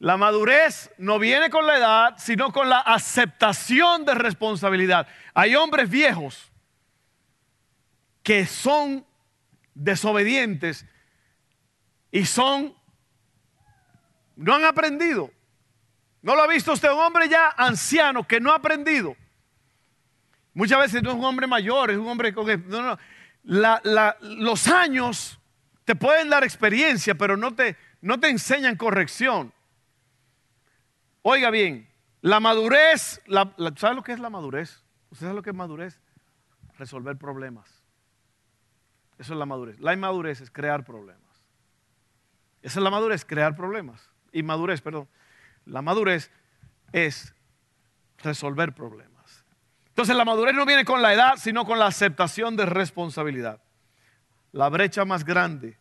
La 0.00 0.16
madurez 0.16 0.90
no 0.98 1.20
viene 1.20 1.48
con 1.48 1.64
la 1.64 1.76
edad, 1.76 2.14
sino 2.18 2.52
con 2.52 2.68
la 2.68 2.80
aceptación 2.80 4.04
de 4.04 4.14
responsabilidad. 4.14 5.06
Hay 5.32 5.54
hombres 5.54 5.88
viejos 5.88 6.50
que 8.24 8.46
son 8.46 9.06
desobedientes 9.74 10.86
y 12.10 12.24
son, 12.24 12.74
no 14.34 14.56
han 14.56 14.64
aprendido. 14.64 15.30
¿No 16.20 16.34
lo 16.34 16.42
ha 16.42 16.48
visto 16.48 16.72
usted? 16.72 16.90
Un 16.90 16.98
hombre 16.98 17.28
ya 17.28 17.54
anciano 17.56 18.26
que 18.26 18.40
no 18.40 18.50
ha 18.50 18.56
aprendido. 18.56 19.16
Muchas 20.60 20.78
veces 20.78 21.02
no 21.02 21.12
es 21.12 21.16
un 21.16 21.24
hombre 21.24 21.46
mayor, 21.46 21.90
es 21.90 21.96
un 21.96 22.06
hombre 22.06 22.34
con... 22.34 22.46
No, 22.68 22.82
no. 22.82 22.98
los 24.20 24.68
años 24.68 25.40
te 25.86 25.96
pueden 25.96 26.28
dar 26.28 26.44
experiencia, 26.44 27.14
pero 27.14 27.34
no 27.34 27.54
te, 27.54 27.78
no 28.02 28.20
te 28.20 28.28
enseñan 28.28 28.76
corrección. 28.76 29.54
Oiga 31.22 31.48
bien, 31.48 31.88
la 32.20 32.40
madurez, 32.40 33.22
la, 33.24 33.54
¿sabe 33.76 33.94
lo 33.94 34.02
que 34.02 34.12
es 34.12 34.18
la 34.18 34.28
madurez? 34.28 34.84
¿Usted 35.08 35.24
sabe 35.24 35.36
lo 35.36 35.42
que 35.42 35.48
es 35.48 35.56
madurez? 35.56 35.98
Resolver 36.76 37.16
problemas. 37.16 37.82
Eso 39.16 39.32
es 39.32 39.38
la 39.38 39.46
madurez. 39.46 39.80
La 39.80 39.94
inmadurez 39.94 40.42
es 40.42 40.50
crear 40.50 40.84
problemas. 40.84 41.42
Esa 42.60 42.80
es 42.80 42.84
la 42.84 42.90
madurez, 42.90 43.24
crear 43.24 43.56
problemas. 43.56 44.10
Inmadurez, 44.32 44.82
perdón. 44.82 45.08
La 45.64 45.80
madurez 45.80 46.30
es 46.92 47.34
resolver 48.18 48.74
problemas. 48.74 49.19
Entonces 50.00 50.16
la 50.16 50.24
madurez 50.24 50.54
no 50.54 50.64
viene 50.64 50.86
con 50.86 51.02
la 51.02 51.12
edad, 51.12 51.34
sino 51.36 51.66
con 51.66 51.78
la 51.78 51.84
aceptación 51.84 52.56
de 52.56 52.64
responsabilidad. 52.64 53.60
La 54.50 54.70
brecha 54.70 55.04
más 55.04 55.26
grande 55.26 55.76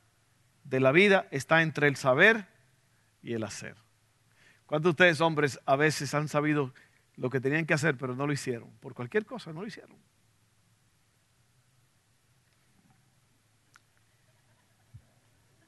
de 0.65 0.81
la 0.81 0.91
vida 0.91 1.29
está 1.31 1.61
entre 1.61 1.87
el 1.87 1.95
saber 1.95 2.45
y 3.21 3.31
el 3.31 3.45
hacer. 3.45 3.77
¿Cuántos 4.65 4.89
de 4.89 4.89
ustedes, 4.89 5.21
hombres, 5.21 5.57
a 5.65 5.77
veces 5.77 6.13
han 6.13 6.27
sabido 6.27 6.73
lo 7.15 7.29
que 7.29 7.39
tenían 7.39 7.65
que 7.65 7.73
hacer, 7.73 7.95
pero 7.95 8.13
no 8.13 8.27
lo 8.27 8.33
hicieron? 8.33 8.69
Por 8.81 8.93
cualquier 8.93 9.25
cosa, 9.25 9.53
no 9.53 9.61
lo 9.61 9.67
hicieron. 9.67 9.95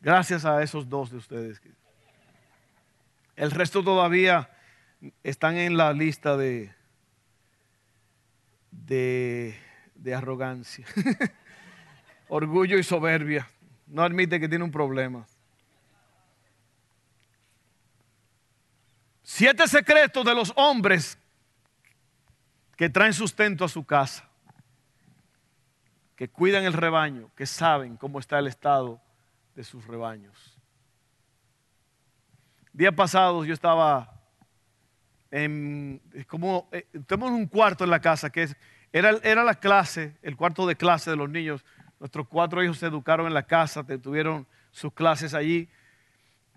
Gracias 0.01 0.43
a 0.43 0.61
esos 0.61 0.89
dos 0.89 1.09
de 1.09 1.15
ustedes. 1.15 1.61
El 3.37 3.51
resto 3.51 3.81
todavía 3.81 4.49
están 5.23 5.55
en 5.55 5.77
la 5.77 5.93
lista 5.93 6.35
de, 6.35 6.75
de, 8.71 9.55
de 9.95 10.15
arrogancia, 10.15 10.85
orgullo 12.29 12.77
y 12.77 12.83
soberbia. 12.83 13.47
No 13.87 14.03
admite 14.03 14.39
que 14.39 14.47
tiene 14.47 14.63
un 14.63 14.71
problema. 14.71 15.27
Siete 19.21 19.67
secretos 19.67 20.25
de 20.25 20.33
los 20.33 20.51
hombres 20.55 21.17
que 22.75 22.89
traen 22.89 23.13
sustento 23.13 23.63
a 23.63 23.69
su 23.69 23.85
casa, 23.85 24.27
que 26.15 26.29
cuidan 26.29 26.63
el 26.63 26.73
rebaño, 26.73 27.29
que 27.35 27.45
saben 27.45 27.95
cómo 27.97 28.19
está 28.19 28.39
el 28.39 28.47
estado 28.47 28.99
de 29.55 29.63
sus 29.63 29.85
rebaños. 29.85 30.57
Día 32.73 32.91
pasado 32.91 33.43
yo 33.43 33.53
estaba 33.53 34.20
en, 35.31 36.01
como, 36.27 36.67
eh, 36.71 36.85
tenemos 37.07 37.31
un 37.31 37.47
cuarto 37.47 37.85
en 37.85 37.89
la 37.89 38.01
casa 38.01 38.29
que 38.29 38.43
es, 38.43 38.55
era, 38.91 39.11
era 39.23 39.43
la 39.43 39.55
clase, 39.55 40.13
el 40.21 40.35
cuarto 40.35 40.67
de 40.67 40.75
clase 40.75 41.09
de 41.09 41.15
los 41.15 41.29
niños. 41.29 41.63
Nuestros 41.99 42.27
cuatro 42.27 42.63
hijos 42.63 42.77
se 42.77 42.87
educaron 42.87 43.25
en 43.27 43.33
la 43.33 43.43
casa, 43.43 43.83
tuvieron 43.83 44.45
sus 44.71 44.91
clases 44.93 45.33
allí. 45.33 45.69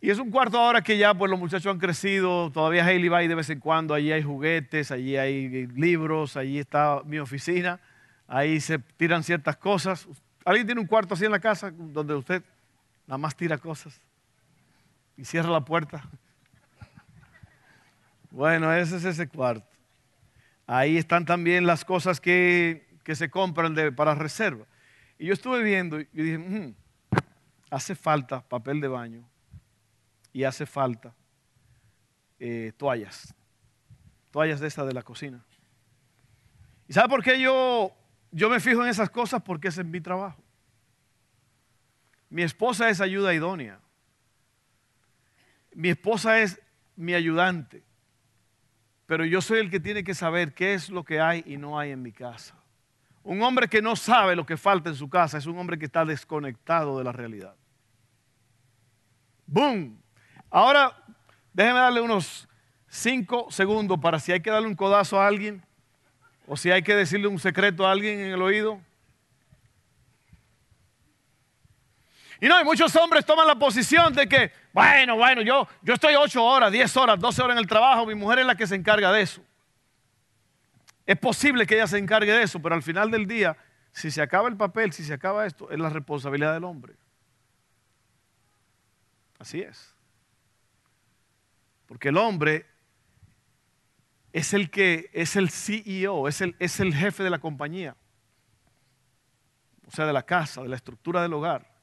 Y 0.01 0.11
es 0.11 0.19
un 0.19 0.31
cuarto 0.31 0.59
ahora 0.59 0.83
que 0.83 0.99
ya 0.99 1.15
pues 1.15 1.31
los 1.31 1.39
muchachos 1.39 1.73
han 1.73 1.79
crecido, 1.79 2.51
todavía 2.51 2.85
Hailey 2.85 3.09
va 3.09 3.19
ahí 3.19 3.29
de 3.29 3.37
vez 3.37 3.49
en 3.51 3.61
cuando, 3.61 3.95
allí 3.95 4.13
hay 4.13 4.23
juguetes, 4.23 4.91
allí 4.91 5.17
hay 5.17 5.67
libros, 5.69 6.37
allí 6.37 6.59
está 6.59 7.01
mi 7.05 7.19
oficina, 7.19 7.81
ahí 8.27 8.61
se 8.61 8.79
tiran 8.79 9.23
ciertas 9.23 9.57
cosas. 9.57 10.07
¿Alguien 10.45 10.67
tiene 10.67 10.81
un 10.81 10.87
cuarto 10.87 11.15
así 11.15 11.25
en 11.25 11.31
la 11.31 11.39
casa 11.39 11.71
donde 11.71 12.15
usted 12.15 12.43
nada 13.07 13.19
más 13.19 13.35
tira 13.35 13.57
cosas 13.57 13.99
y 15.17 15.25
cierra 15.25 15.51
la 15.51 15.65
puerta? 15.65 16.03
Bueno, 18.35 18.73
ese 18.73 18.97
es 18.97 19.05
ese 19.05 19.29
cuarto. 19.29 19.65
Ahí 20.67 20.97
están 20.99 21.25
también 21.25 21.69
las 21.69 21.85
cosas 21.85 22.21
que, 22.21 22.85
se 23.15 23.31
compran 23.31 23.77
para 23.95 24.17
reserva. 24.17 24.67
Y 25.21 25.27
yo 25.27 25.35
estuve 25.35 25.63
viendo 25.63 26.01
y 26.01 26.07
dije, 26.11 26.39
mm, 26.39 26.75
hace 27.71 27.95
falta 27.95 28.41
papel 28.41 28.81
de 28.81 28.89
baño 28.89 29.25
y 30.33 30.43
hace 30.43 30.67
falta 30.67 31.15
eh, 32.41 32.73
toallas, 32.77 33.33
toallas 34.33 34.59
de 34.59 34.67
esas 34.67 34.85
de 34.89 34.95
la 34.95 35.05
cocina. 35.05 35.45
¿Y 36.89 36.93
sabe 36.93 37.11
por 37.11 37.23
qué 37.23 37.41
yo, 37.41 37.93
yo 38.33 38.51
me 38.51 38.59
fijo 38.59 38.83
en 38.83 38.89
esas 38.89 39.11
cosas? 39.11 39.43
Porque 39.45 39.69
ese 39.69 39.83
es 39.83 39.87
mi 39.87 40.01
trabajo. 40.01 40.43
Mi 42.31 42.43
esposa 42.43 42.89
es 42.89 43.01
ayuda 43.01 43.33
idónea. 43.33 43.79
Mi 45.73 45.91
esposa 45.91 46.41
es 46.41 46.61
mi 46.97 47.15
ayudante. 47.15 47.85
Pero 49.07 49.25
yo 49.25 49.41
soy 49.41 49.61
el 49.61 49.71
que 49.71 49.81
tiene 49.81 50.03
que 50.03 50.15
saber 50.15 50.55
qué 50.55 50.75
es 50.75 50.89
lo 50.89 51.05
que 51.05 51.21
hay 51.21 51.43
y 51.47 51.57
no 51.57 51.79
hay 51.79 51.91
en 51.91 52.03
mi 52.03 52.13
casa. 52.13 52.55
Un 53.23 53.43
hombre 53.43 53.69
que 53.69 53.83
no 53.83 53.97
sabe 53.97 54.37
lo 54.37 54.45
que 54.45 54.57
falta 54.57 54.91
en 54.91 54.97
su 54.97 55.09
casa 55.09 55.39
es 55.39 55.47
un 55.47 55.59
hombre 55.59 55.79
que 55.79 55.87
está 55.87 56.05
desconectado 56.05 56.99
de 56.99 57.05
la 57.05 57.13
realidad. 57.13 57.55
¡Boom! 59.47 60.01
Ahora, 60.51 60.93
déjeme 61.53 61.81
darle 61.81 62.01
unos 62.01 62.49
cinco 62.89 63.51
segundos 63.51 63.99
para 63.99 64.19
si 64.19 64.33
hay 64.33 64.41
que 64.41 64.51
darle 64.51 64.69
un 64.69 64.77
codazo 64.77 65.21
a 65.21 65.27
alguien 65.27 65.65
o 66.47 66.57
si 66.57 66.71
hay 66.71 66.83
que 66.83 66.95
decirle 66.95 67.27
un 67.27 67.39
secreto 67.39 67.87
a 67.87 67.93
alguien 67.93 68.21
en 68.21 68.33
el 68.33 68.43
oído. 68.43 68.81
Y 72.41 72.49
no, 72.49 72.61
y 72.61 72.65
muchos 72.65 72.95
hombres 72.97 73.25
toman 73.25 73.47
la 73.47 73.55
posición 73.55 74.13
de 74.13 74.29
que, 74.29 74.53
bueno, 74.73 75.17
bueno, 75.17 75.43
yo, 75.43 75.69
yo 75.83 75.95
estoy 75.95 76.15
ocho 76.15 76.45
horas, 76.45 76.73
diez 76.73 76.97
horas, 76.97 77.19
doce 77.19 77.43
horas 77.43 77.57
en 77.57 77.61
el 77.61 77.67
trabajo, 77.67 78.07
mi 78.07 78.15
mujer 78.15 78.41
es 78.41 78.47
la 78.47 78.55
que 78.55 78.67
se 78.67 78.75
encarga 78.75 79.13
de 79.13 79.23
eso. 79.23 79.43
Es 81.07 81.19
posible 81.19 81.67
que 81.67 81.75
ella 81.75 81.87
se 81.87 81.99
encargue 81.99 82.33
de 82.33 82.43
eso, 82.43 82.61
pero 82.61 82.75
al 82.75 82.83
final 82.83 83.11
del 83.11 83.27
día, 83.27 83.57
si 83.93 84.11
se 84.11 84.23
acaba 84.23 84.49
el 84.49 84.57
papel, 84.57 84.93
si 84.93 85.05
se 85.05 85.13
acaba 85.13 85.47
esto, 85.47 85.71
es 85.71 85.79
la 85.79 85.91
responsabilidad 85.91 86.55
del 86.55 86.65
hombre. 86.65 86.95
Así 89.39 89.61
es. 89.61 89.95
Porque 91.87 92.09
el 92.09 92.17
hombre 92.17 92.67
es 94.33 94.55
el 94.55 94.71
que 94.71 95.11
es 95.13 95.37
el 95.37 95.51
CEO, 95.51 96.27
es 96.27 96.41
el, 96.41 96.57
es 96.59 96.81
el 96.81 96.95
jefe 96.95 97.23
de 97.23 97.31
la 97.31 97.39
compañía. 97.39 97.97
O 99.87 99.91
sea, 99.91 100.07
de 100.07 100.13
la 100.13 100.25
casa, 100.25 100.63
de 100.63 100.69
la 100.69 100.77
estructura 100.77 101.23
del 101.23 101.35
hogar. 101.35 101.74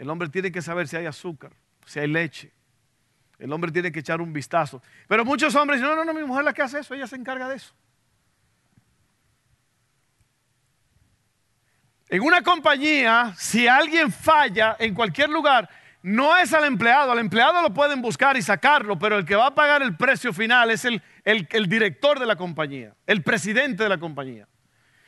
El 0.00 0.08
hombre 0.08 0.30
tiene 0.30 0.50
que 0.50 0.62
saber 0.62 0.88
si 0.88 0.96
hay 0.96 1.04
azúcar, 1.04 1.52
si 1.84 2.00
hay 2.00 2.08
leche. 2.08 2.50
El 3.38 3.52
hombre 3.52 3.70
tiene 3.70 3.92
que 3.92 4.00
echar 4.00 4.22
un 4.22 4.32
vistazo. 4.32 4.82
Pero 5.06 5.26
muchos 5.26 5.54
hombres 5.54 5.78
dicen, 5.78 5.94
no, 5.94 5.96
no, 6.02 6.10
no, 6.10 6.18
mi 6.18 6.26
mujer 6.26 6.42
la 6.42 6.54
que 6.54 6.62
hace 6.62 6.78
eso, 6.78 6.94
ella 6.94 7.06
se 7.06 7.16
encarga 7.16 7.46
de 7.50 7.56
eso. 7.56 7.74
En 12.08 12.22
una 12.22 12.40
compañía, 12.40 13.34
si 13.36 13.68
alguien 13.68 14.10
falla 14.10 14.74
en 14.78 14.94
cualquier 14.94 15.28
lugar, 15.28 15.68
no 16.02 16.34
es 16.34 16.54
al 16.54 16.64
empleado, 16.64 17.12
al 17.12 17.18
empleado 17.18 17.60
lo 17.60 17.74
pueden 17.74 18.00
buscar 18.00 18.38
y 18.38 18.42
sacarlo, 18.42 18.98
pero 18.98 19.18
el 19.18 19.26
que 19.26 19.36
va 19.36 19.48
a 19.48 19.54
pagar 19.54 19.82
el 19.82 19.98
precio 19.98 20.32
final 20.32 20.70
es 20.70 20.86
el, 20.86 21.02
director 21.68 22.18
de 22.18 22.24
la 22.24 22.36
compañía, 22.36 22.94
el 23.06 23.22
presidente 23.22 23.82
de 23.82 23.90
la 23.90 23.98
compañía. 23.98 24.48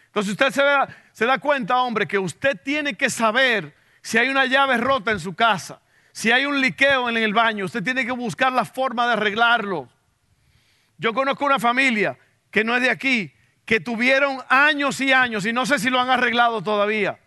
Entonces 0.09 0.33
usted 0.33 0.51
se 0.51 0.63
se 1.13 1.25
da 1.25 1.39
cuenta, 1.39 1.79
hombre, 1.79 2.07
que 2.07 2.19
usted 2.19 2.61
tiene 2.63 2.95
que 2.95 3.09
saber 3.09 3.81
si 4.03 4.19
hay 4.19 4.29
una 4.29 4.47
llave 4.47 4.77
rota 4.77 5.11
en 5.11 5.21
su 5.21 5.35
casa, 5.35 5.81
si 6.13 6.31
hay 6.31 6.45
un 6.45 6.61
liqueo 6.61 7.09
en 7.09 7.17
el 7.17 7.33
baño, 7.33 7.65
usted 7.65 7.83
tiene 7.83 8.05
que 8.05 8.13
buscar 8.13 8.53
la 8.53 8.65
forma 8.65 9.07
de 9.07 9.15
arreglarlo. 9.15 9.89
Yo 10.99 11.15
conozco 11.15 11.45
una 11.45 11.59
familia 11.59 12.19
que 12.51 12.65
no 12.65 12.77
es 12.77 12.83
de 12.83 12.91
aquí, 12.91 13.33
que 13.65 13.81
tuvieron 13.81 14.39
años 14.49 15.01
y 15.01 15.13
años 15.13 15.47
y 15.47 15.53
no 15.53 15.65
sé 15.65 15.79
si 15.79 15.89
lo 15.89 16.01
han 16.01 16.11
arreglado 16.11 16.63
todavía 16.63 17.19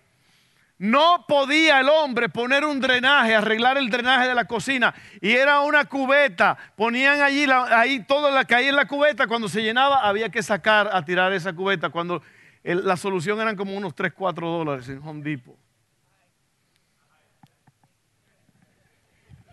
no 0.78 1.26
podía 1.28 1.80
el 1.80 1.88
hombre 1.88 2.28
poner 2.30 2.66
un 2.66 2.82
drenaje, 2.82 3.34
arreglar 3.34 3.78
el 3.78 3.90
drenaje 3.90 4.28
de 4.28 4.36
la 4.36 4.46
cocina. 4.46 4.94
Y 5.22 5.32
era 5.32 5.62
una 5.62 5.86
cubeta. 5.86 6.58
Ponían 6.76 7.22
allí, 7.22 7.46
ahí 7.72 8.04
todo 8.04 8.30
la 8.30 8.46
caía 8.46 8.70
en 8.70 8.76
la 8.76 8.88
cubeta. 8.88 9.28
Cuando 9.28 9.48
se 9.48 9.62
llenaba, 9.62 10.08
había 10.08 10.30
que 10.30 10.44
sacar 10.44 10.90
a 10.92 11.04
tirar 11.06 11.32
esa 11.32 11.54
cubeta. 11.54 11.90
Cuando 11.90 12.22
la 12.64 12.98
solución 12.98 13.40
eran 13.40 13.56
como 13.56 13.76
unos 13.76 13.96
3, 13.96 14.12
4 14.14 14.50
dólares 14.50 14.90
en 14.90 15.00
Home 15.00 15.24
Depot. 15.24 15.56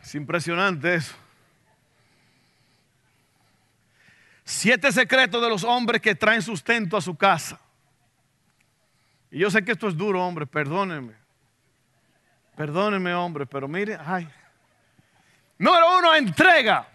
Es 0.02 0.14
impresionante 0.14 0.94
eso. 0.94 1.14
Siete 4.44 4.90
secretos 4.90 5.40
de 5.40 5.48
los 5.48 5.62
hombres 5.64 6.02
que 6.02 6.14
traen 6.14 6.42
sustento 6.42 6.96
a 6.96 7.00
su 7.00 7.16
casa. 7.16 7.60
Y 9.30 9.38
yo 9.38 9.50
sé 9.50 9.64
que 9.64 9.72
esto 9.72 9.88
es 9.88 9.96
duro, 9.96 10.22
hombre, 10.22 10.46
perdónenme. 10.46 11.14
Perdónenme, 12.56 13.14
hombre, 13.14 13.46
pero 13.46 13.66
mire, 13.66 13.96
ay. 14.04 14.28
Número 15.56 15.98
uno, 15.98 16.14
entrega. 16.14 16.88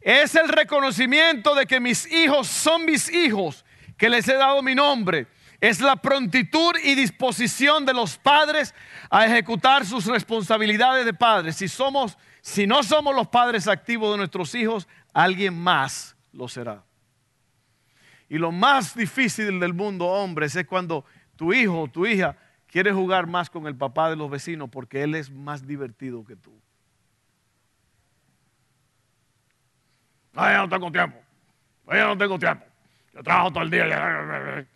Es 0.00 0.34
el 0.34 0.48
reconocimiento 0.48 1.54
de 1.54 1.66
que 1.66 1.80
mis 1.80 2.06
hijos 2.12 2.46
son 2.46 2.84
mis 2.84 3.10
hijos, 3.10 3.64
que 3.96 4.10
les 4.10 4.28
he 4.28 4.34
dado 4.34 4.62
mi 4.62 4.74
nombre. 4.74 5.26
Es 5.64 5.80
la 5.80 5.96
prontitud 5.96 6.74
y 6.84 6.94
disposición 6.94 7.86
de 7.86 7.94
los 7.94 8.18
padres 8.18 8.74
a 9.08 9.24
ejecutar 9.24 9.86
sus 9.86 10.04
responsabilidades 10.04 11.06
de 11.06 11.14
padres. 11.14 11.56
Si 11.56 11.68
somos, 11.68 12.18
si 12.42 12.66
no 12.66 12.82
somos 12.82 13.16
los 13.16 13.28
padres 13.28 13.66
activos 13.66 14.10
de 14.12 14.18
nuestros 14.18 14.54
hijos, 14.54 14.86
alguien 15.14 15.58
más 15.58 16.18
lo 16.34 16.48
será. 16.48 16.84
Y 18.28 18.36
lo 18.36 18.52
más 18.52 18.94
difícil 18.94 19.58
del 19.58 19.72
mundo, 19.72 20.04
hombres, 20.04 20.54
es 20.54 20.66
cuando 20.66 21.06
tu 21.34 21.54
hijo 21.54 21.80
o 21.80 21.88
tu 21.88 22.04
hija 22.04 22.36
quiere 22.66 22.92
jugar 22.92 23.26
más 23.26 23.48
con 23.48 23.66
el 23.66 23.74
papá 23.74 24.10
de 24.10 24.16
los 24.16 24.30
vecinos 24.30 24.68
porque 24.68 25.02
él 25.02 25.14
es 25.14 25.30
más 25.30 25.66
divertido 25.66 26.26
que 26.26 26.36
tú. 26.36 26.52
Ay, 30.34 30.58
no 30.58 30.68
tengo 30.68 30.92
tiempo. 30.92 31.16
yo 31.86 32.06
no 32.06 32.18
tengo 32.18 32.38
tiempo. 32.38 32.66
Yo 33.14 33.22
trabajo 33.22 33.50
todo 33.50 33.64
el 33.64 33.70
día. 33.70 34.66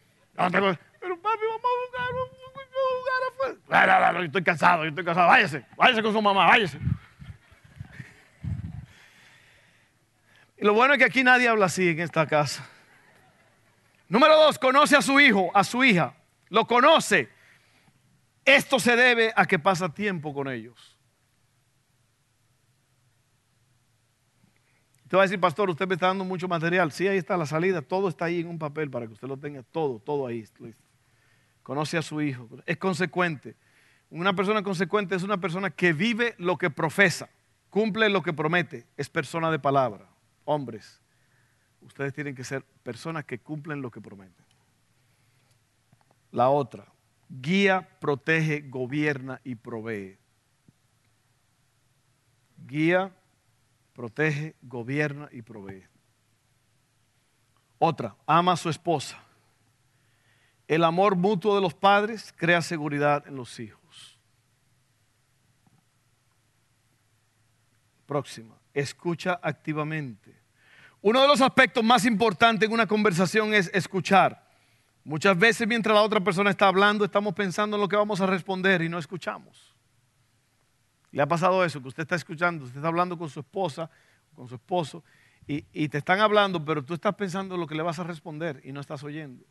Tengo... 0.46 0.72
Pero 1.00 1.20
papi, 1.20 1.42
vamos 1.48 1.62
a 1.64 1.68
jugar, 1.88 2.12
vamos 2.12 2.30
a 2.32 2.48
jugar 3.68 3.98
afuera. 3.98 4.12
Yo 4.12 4.24
estoy 4.24 4.44
cansado, 4.44 4.84
yo 4.84 4.90
estoy 4.90 5.04
cansado. 5.04 5.26
Váyase, 5.26 5.66
váyase 5.76 6.02
con 6.02 6.12
su 6.12 6.22
mamá, 6.22 6.46
váyase. 6.46 6.78
Y 10.56 10.64
lo 10.64 10.74
bueno 10.74 10.94
es 10.94 10.98
que 10.98 11.04
aquí 11.04 11.22
nadie 11.24 11.48
habla 11.48 11.66
así 11.66 11.88
en 11.88 12.00
esta 12.00 12.26
casa. 12.26 12.68
Número 14.08 14.36
dos, 14.36 14.58
conoce 14.58 14.96
a 14.96 15.02
su 15.02 15.20
hijo, 15.20 15.50
a 15.54 15.64
su 15.64 15.84
hija. 15.84 16.14
Lo 16.48 16.66
conoce. 16.66 17.28
Esto 18.44 18.78
se 18.80 18.96
debe 18.96 19.32
a 19.36 19.44
que 19.44 19.58
pasa 19.58 19.92
tiempo 19.92 20.32
con 20.32 20.48
ellos. 20.48 20.97
Te 25.08 25.16
va 25.16 25.22
a 25.22 25.26
decir, 25.26 25.40
pastor, 25.40 25.70
usted 25.70 25.88
me 25.88 25.94
está 25.94 26.08
dando 26.08 26.24
mucho 26.24 26.46
material. 26.48 26.92
Sí, 26.92 27.08
ahí 27.08 27.16
está 27.16 27.36
la 27.36 27.46
salida. 27.46 27.80
Todo 27.80 28.08
está 28.08 28.26
ahí 28.26 28.40
en 28.40 28.48
un 28.48 28.58
papel 28.58 28.90
para 28.90 29.06
que 29.06 29.14
usted 29.14 29.26
lo 29.26 29.38
tenga. 29.38 29.62
Todo, 29.62 29.98
todo 29.98 30.26
ahí. 30.26 30.44
Conoce 31.62 31.96
a 31.96 32.02
su 32.02 32.20
hijo. 32.20 32.48
Es 32.66 32.76
consecuente. 32.76 33.56
Una 34.10 34.34
persona 34.34 34.62
consecuente 34.62 35.14
es 35.14 35.22
una 35.22 35.38
persona 35.38 35.70
que 35.70 35.92
vive 35.92 36.34
lo 36.38 36.56
que 36.56 36.70
profesa, 36.70 37.28
cumple 37.68 38.08
lo 38.08 38.22
que 38.22 38.32
promete. 38.32 38.86
Es 38.96 39.08
persona 39.08 39.50
de 39.50 39.58
palabra. 39.58 40.08
Hombres, 40.44 41.00
ustedes 41.82 42.14
tienen 42.14 42.34
que 42.34 42.44
ser 42.44 42.64
personas 42.82 43.24
que 43.24 43.38
cumplen 43.38 43.82
lo 43.82 43.90
que 43.90 44.00
prometen. 44.00 44.46
La 46.32 46.48
otra, 46.48 46.86
guía, 47.28 47.86
protege, 48.00 48.62
gobierna 48.62 49.40
y 49.44 49.54
provee. 49.54 50.18
Guía, 52.66 53.12
protege, 53.98 54.54
gobierna 54.62 55.28
y 55.32 55.42
provee. 55.42 55.84
Otra, 57.80 58.14
ama 58.28 58.52
a 58.52 58.56
su 58.56 58.68
esposa. 58.68 59.18
El 60.68 60.84
amor 60.84 61.16
mutuo 61.16 61.56
de 61.56 61.60
los 61.60 61.74
padres 61.74 62.32
crea 62.36 62.62
seguridad 62.62 63.26
en 63.26 63.34
los 63.34 63.58
hijos. 63.58 64.20
Próxima, 68.06 68.54
escucha 68.72 69.40
activamente. 69.42 70.32
Uno 71.02 71.20
de 71.20 71.26
los 71.26 71.40
aspectos 71.40 71.82
más 71.82 72.04
importantes 72.04 72.68
en 72.68 72.72
una 72.72 72.86
conversación 72.86 73.52
es 73.52 73.68
escuchar. 73.74 74.48
Muchas 75.02 75.36
veces 75.36 75.66
mientras 75.66 75.92
la 75.92 76.02
otra 76.02 76.20
persona 76.20 76.50
está 76.50 76.68
hablando 76.68 77.04
estamos 77.04 77.34
pensando 77.34 77.76
en 77.76 77.80
lo 77.80 77.88
que 77.88 77.96
vamos 77.96 78.20
a 78.20 78.26
responder 78.26 78.80
y 78.80 78.88
no 78.88 79.00
escuchamos. 79.00 79.74
¿Le 81.10 81.22
ha 81.22 81.26
pasado 81.26 81.64
eso? 81.64 81.80
Que 81.80 81.88
usted 81.88 82.02
está 82.02 82.16
escuchando, 82.16 82.64
usted 82.64 82.78
está 82.78 82.88
hablando 82.88 83.16
con 83.16 83.28
su 83.28 83.40
esposa, 83.40 83.90
con 84.34 84.48
su 84.48 84.56
esposo, 84.56 85.04
y, 85.46 85.88
te 85.88 85.96
están 85.96 86.20
hablando, 86.20 86.62
pero 86.62 86.84
tú 86.84 86.92
estás 86.92 87.14
pensando 87.14 87.54
en 87.54 87.62
lo 87.62 87.66
que 87.66 87.74
le 87.74 87.82
vas 87.82 87.98
a 87.98 88.04
responder 88.04 88.60
y 88.64 88.72
no 88.72 88.80
estás 88.80 89.02
oyendo. 89.02 89.46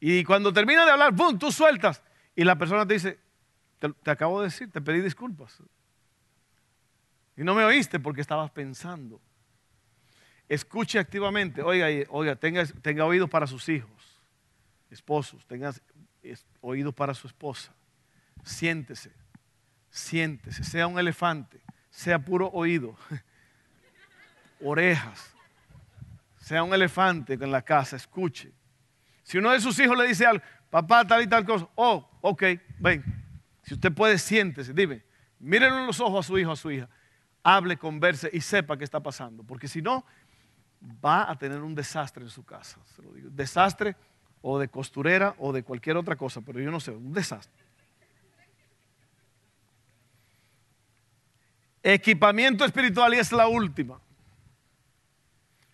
Y 0.00 0.24
cuando 0.24 0.54
termina 0.54 0.86
de 0.86 0.92
hablar, 0.92 1.12
¡boom!, 1.12 1.38
tú 1.38 1.52
sueltas. 1.52 2.02
Y 2.34 2.44
la 2.44 2.56
persona 2.56 2.86
te 2.86 2.94
dice, 2.94 3.18
te, 3.78 3.92
te 3.92 4.10
acabo 4.10 4.40
de 4.40 4.46
decir, 4.46 4.70
te 4.70 4.80
pedí 4.80 5.02
disculpas. 5.02 5.62
Y 7.36 7.44
no 7.44 7.54
me 7.54 7.62
oíste 7.62 8.00
porque 8.00 8.22
estabas 8.22 8.50
pensando 8.50 9.20
escuche 10.50 10.98
activamente. 10.98 11.62
Oiga, 11.62 11.86
oiga, 12.10 12.36
tenga, 12.36 12.66
tenga 12.66 13.06
oídos 13.06 13.30
para 13.30 13.46
sus 13.46 13.66
hijos, 13.70 14.20
esposos, 14.90 15.46
tenga 15.46 15.72
oídos 16.60 16.92
para 16.92 17.14
su 17.14 17.26
esposa. 17.26 17.72
Siéntese, 18.44 19.12
siéntese, 19.90 20.64
sea 20.64 20.86
un 20.86 20.98
elefante, 20.98 21.60
sea 21.90 22.18
puro 22.18 22.48
oído, 22.48 22.96
orejas, 24.64 25.34
sea 26.38 26.62
un 26.62 26.72
elefante 26.72 27.34
en 27.34 27.50
la 27.50 27.62
casa, 27.62 27.96
escuche. 27.96 28.52
Si 29.22 29.38
uno 29.38 29.50
de 29.52 29.60
sus 29.60 29.78
hijos 29.78 29.96
le 29.96 30.06
dice 30.06 30.26
algo, 30.26 30.42
papá, 30.70 31.06
tal 31.06 31.22
y 31.22 31.26
tal 31.26 31.44
cosa, 31.44 31.68
oh, 31.74 32.08
ok, 32.20 32.42
ven. 32.78 33.04
Si 33.62 33.74
usted 33.74 33.92
puede, 33.92 34.18
siéntese, 34.18 34.72
dime, 34.72 35.04
mírenlo 35.38 35.80
en 35.80 35.86
los 35.86 36.00
ojos 36.00 36.26
a 36.26 36.26
su 36.26 36.38
hijo, 36.38 36.52
a 36.52 36.56
su 36.56 36.70
hija, 36.70 36.88
hable, 37.42 37.76
converse 37.76 38.30
y 38.32 38.40
sepa 38.40 38.76
qué 38.76 38.84
está 38.84 39.00
pasando. 39.00 39.42
Porque 39.44 39.68
si 39.68 39.82
no, 39.82 40.04
va 41.04 41.30
a 41.30 41.36
tener 41.36 41.60
un 41.60 41.74
desastre 41.74 42.24
en 42.24 42.30
su 42.30 42.44
casa. 42.44 42.78
Se 42.94 43.02
lo 43.02 43.12
digo. 43.12 43.28
Desastre 43.30 43.96
o 44.42 44.58
de 44.58 44.68
costurera 44.68 45.34
o 45.38 45.52
de 45.52 45.62
cualquier 45.62 45.96
otra 45.96 46.16
cosa, 46.16 46.40
pero 46.40 46.60
yo 46.60 46.70
no 46.70 46.80
sé, 46.80 46.92
un 46.92 47.12
desastre. 47.12 47.64
Equipamiento 51.82 52.64
espiritual 52.64 53.14
y 53.14 53.18
es 53.18 53.32
la 53.32 53.48
última. 53.48 54.00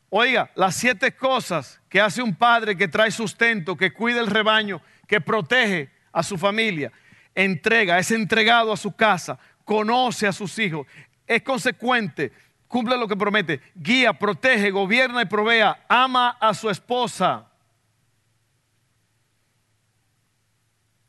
Oiga, 0.08 0.50
las 0.54 0.76
siete 0.76 1.14
cosas 1.14 1.80
que 1.88 2.00
hace 2.00 2.22
un 2.22 2.34
padre 2.34 2.76
que 2.76 2.88
trae 2.88 3.10
sustento, 3.10 3.76
que 3.76 3.92
cuida 3.92 4.20
el 4.20 4.28
rebaño, 4.28 4.80
que 5.06 5.20
protege 5.20 5.90
a 6.12 6.22
su 6.22 6.38
familia, 6.38 6.92
entrega, 7.34 7.98
es 7.98 8.10
entregado 8.12 8.72
a 8.72 8.76
su 8.76 8.94
casa, 8.94 9.38
conoce 9.64 10.26
a 10.26 10.32
sus 10.32 10.58
hijos, 10.58 10.86
es 11.26 11.42
consecuente, 11.42 12.32
cumple 12.68 12.96
lo 12.96 13.08
que 13.08 13.16
promete, 13.16 13.60
guía, 13.74 14.12
protege, 14.12 14.70
gobierna 14.70 15.22
y 15.22 15.26
provea, 15.26 15.84
ama 15.88 16.30
a 16.40 16.54
su 16.54 16.70
esposa, 16.70 17.50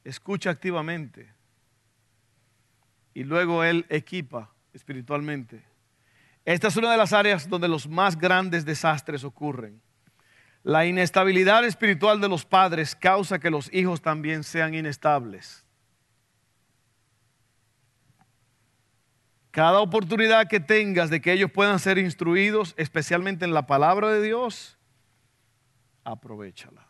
escucha 0.04 0.50
activamente 0.50 1.32
y 3.14 3.24
luego 3.24 3.64
él 3.64 3.86
equipa 3.90 4.50
espiritualmente. 4.78 5.66
Esta 6.46 6.70
es 6.70 6.78
una 6.78 6.92
de 6.92 6.98
las 6.98 7.12
áreas 7.12 7.50
donde 7.50 7.68
los 7.68 7.90
más 7.90 8.18
grandes 8.18 8.63
desastres 8.63 9.26
ocurren. 9.26 9.82
La 10.63 10.86
inestabilidad 10.86 11.66
espiritual 11.66 12.22
de 12.22 12.30
los 12.30 12.46
padres 12.46 12.96
causa 12.96 13.40
que 13.40 13.50
los 13.50 13.74
hijos 13.74 14.02
también 14.02 14.44
sean 14.44 14.74
inestables. 14.74 15.66
Cada 19.52 19.80
oportunidad 19.80 20.48
que 20.48 20.60
tengas 20.60 21.10
de 21.10 21.20
que 21.20 21.34
ellos 21.34 21.52
puedan 21.52 21.80
ser 21.80 21.98
instruidos, 21.98 22.76
especialmente 22.78 23.44
en 23.44 23.54
la 23.54 23.66
palabra 23.66 24.10
de 24.10 24.22
Dios, 24.22 24.78
aprovechala. 26.04 26.87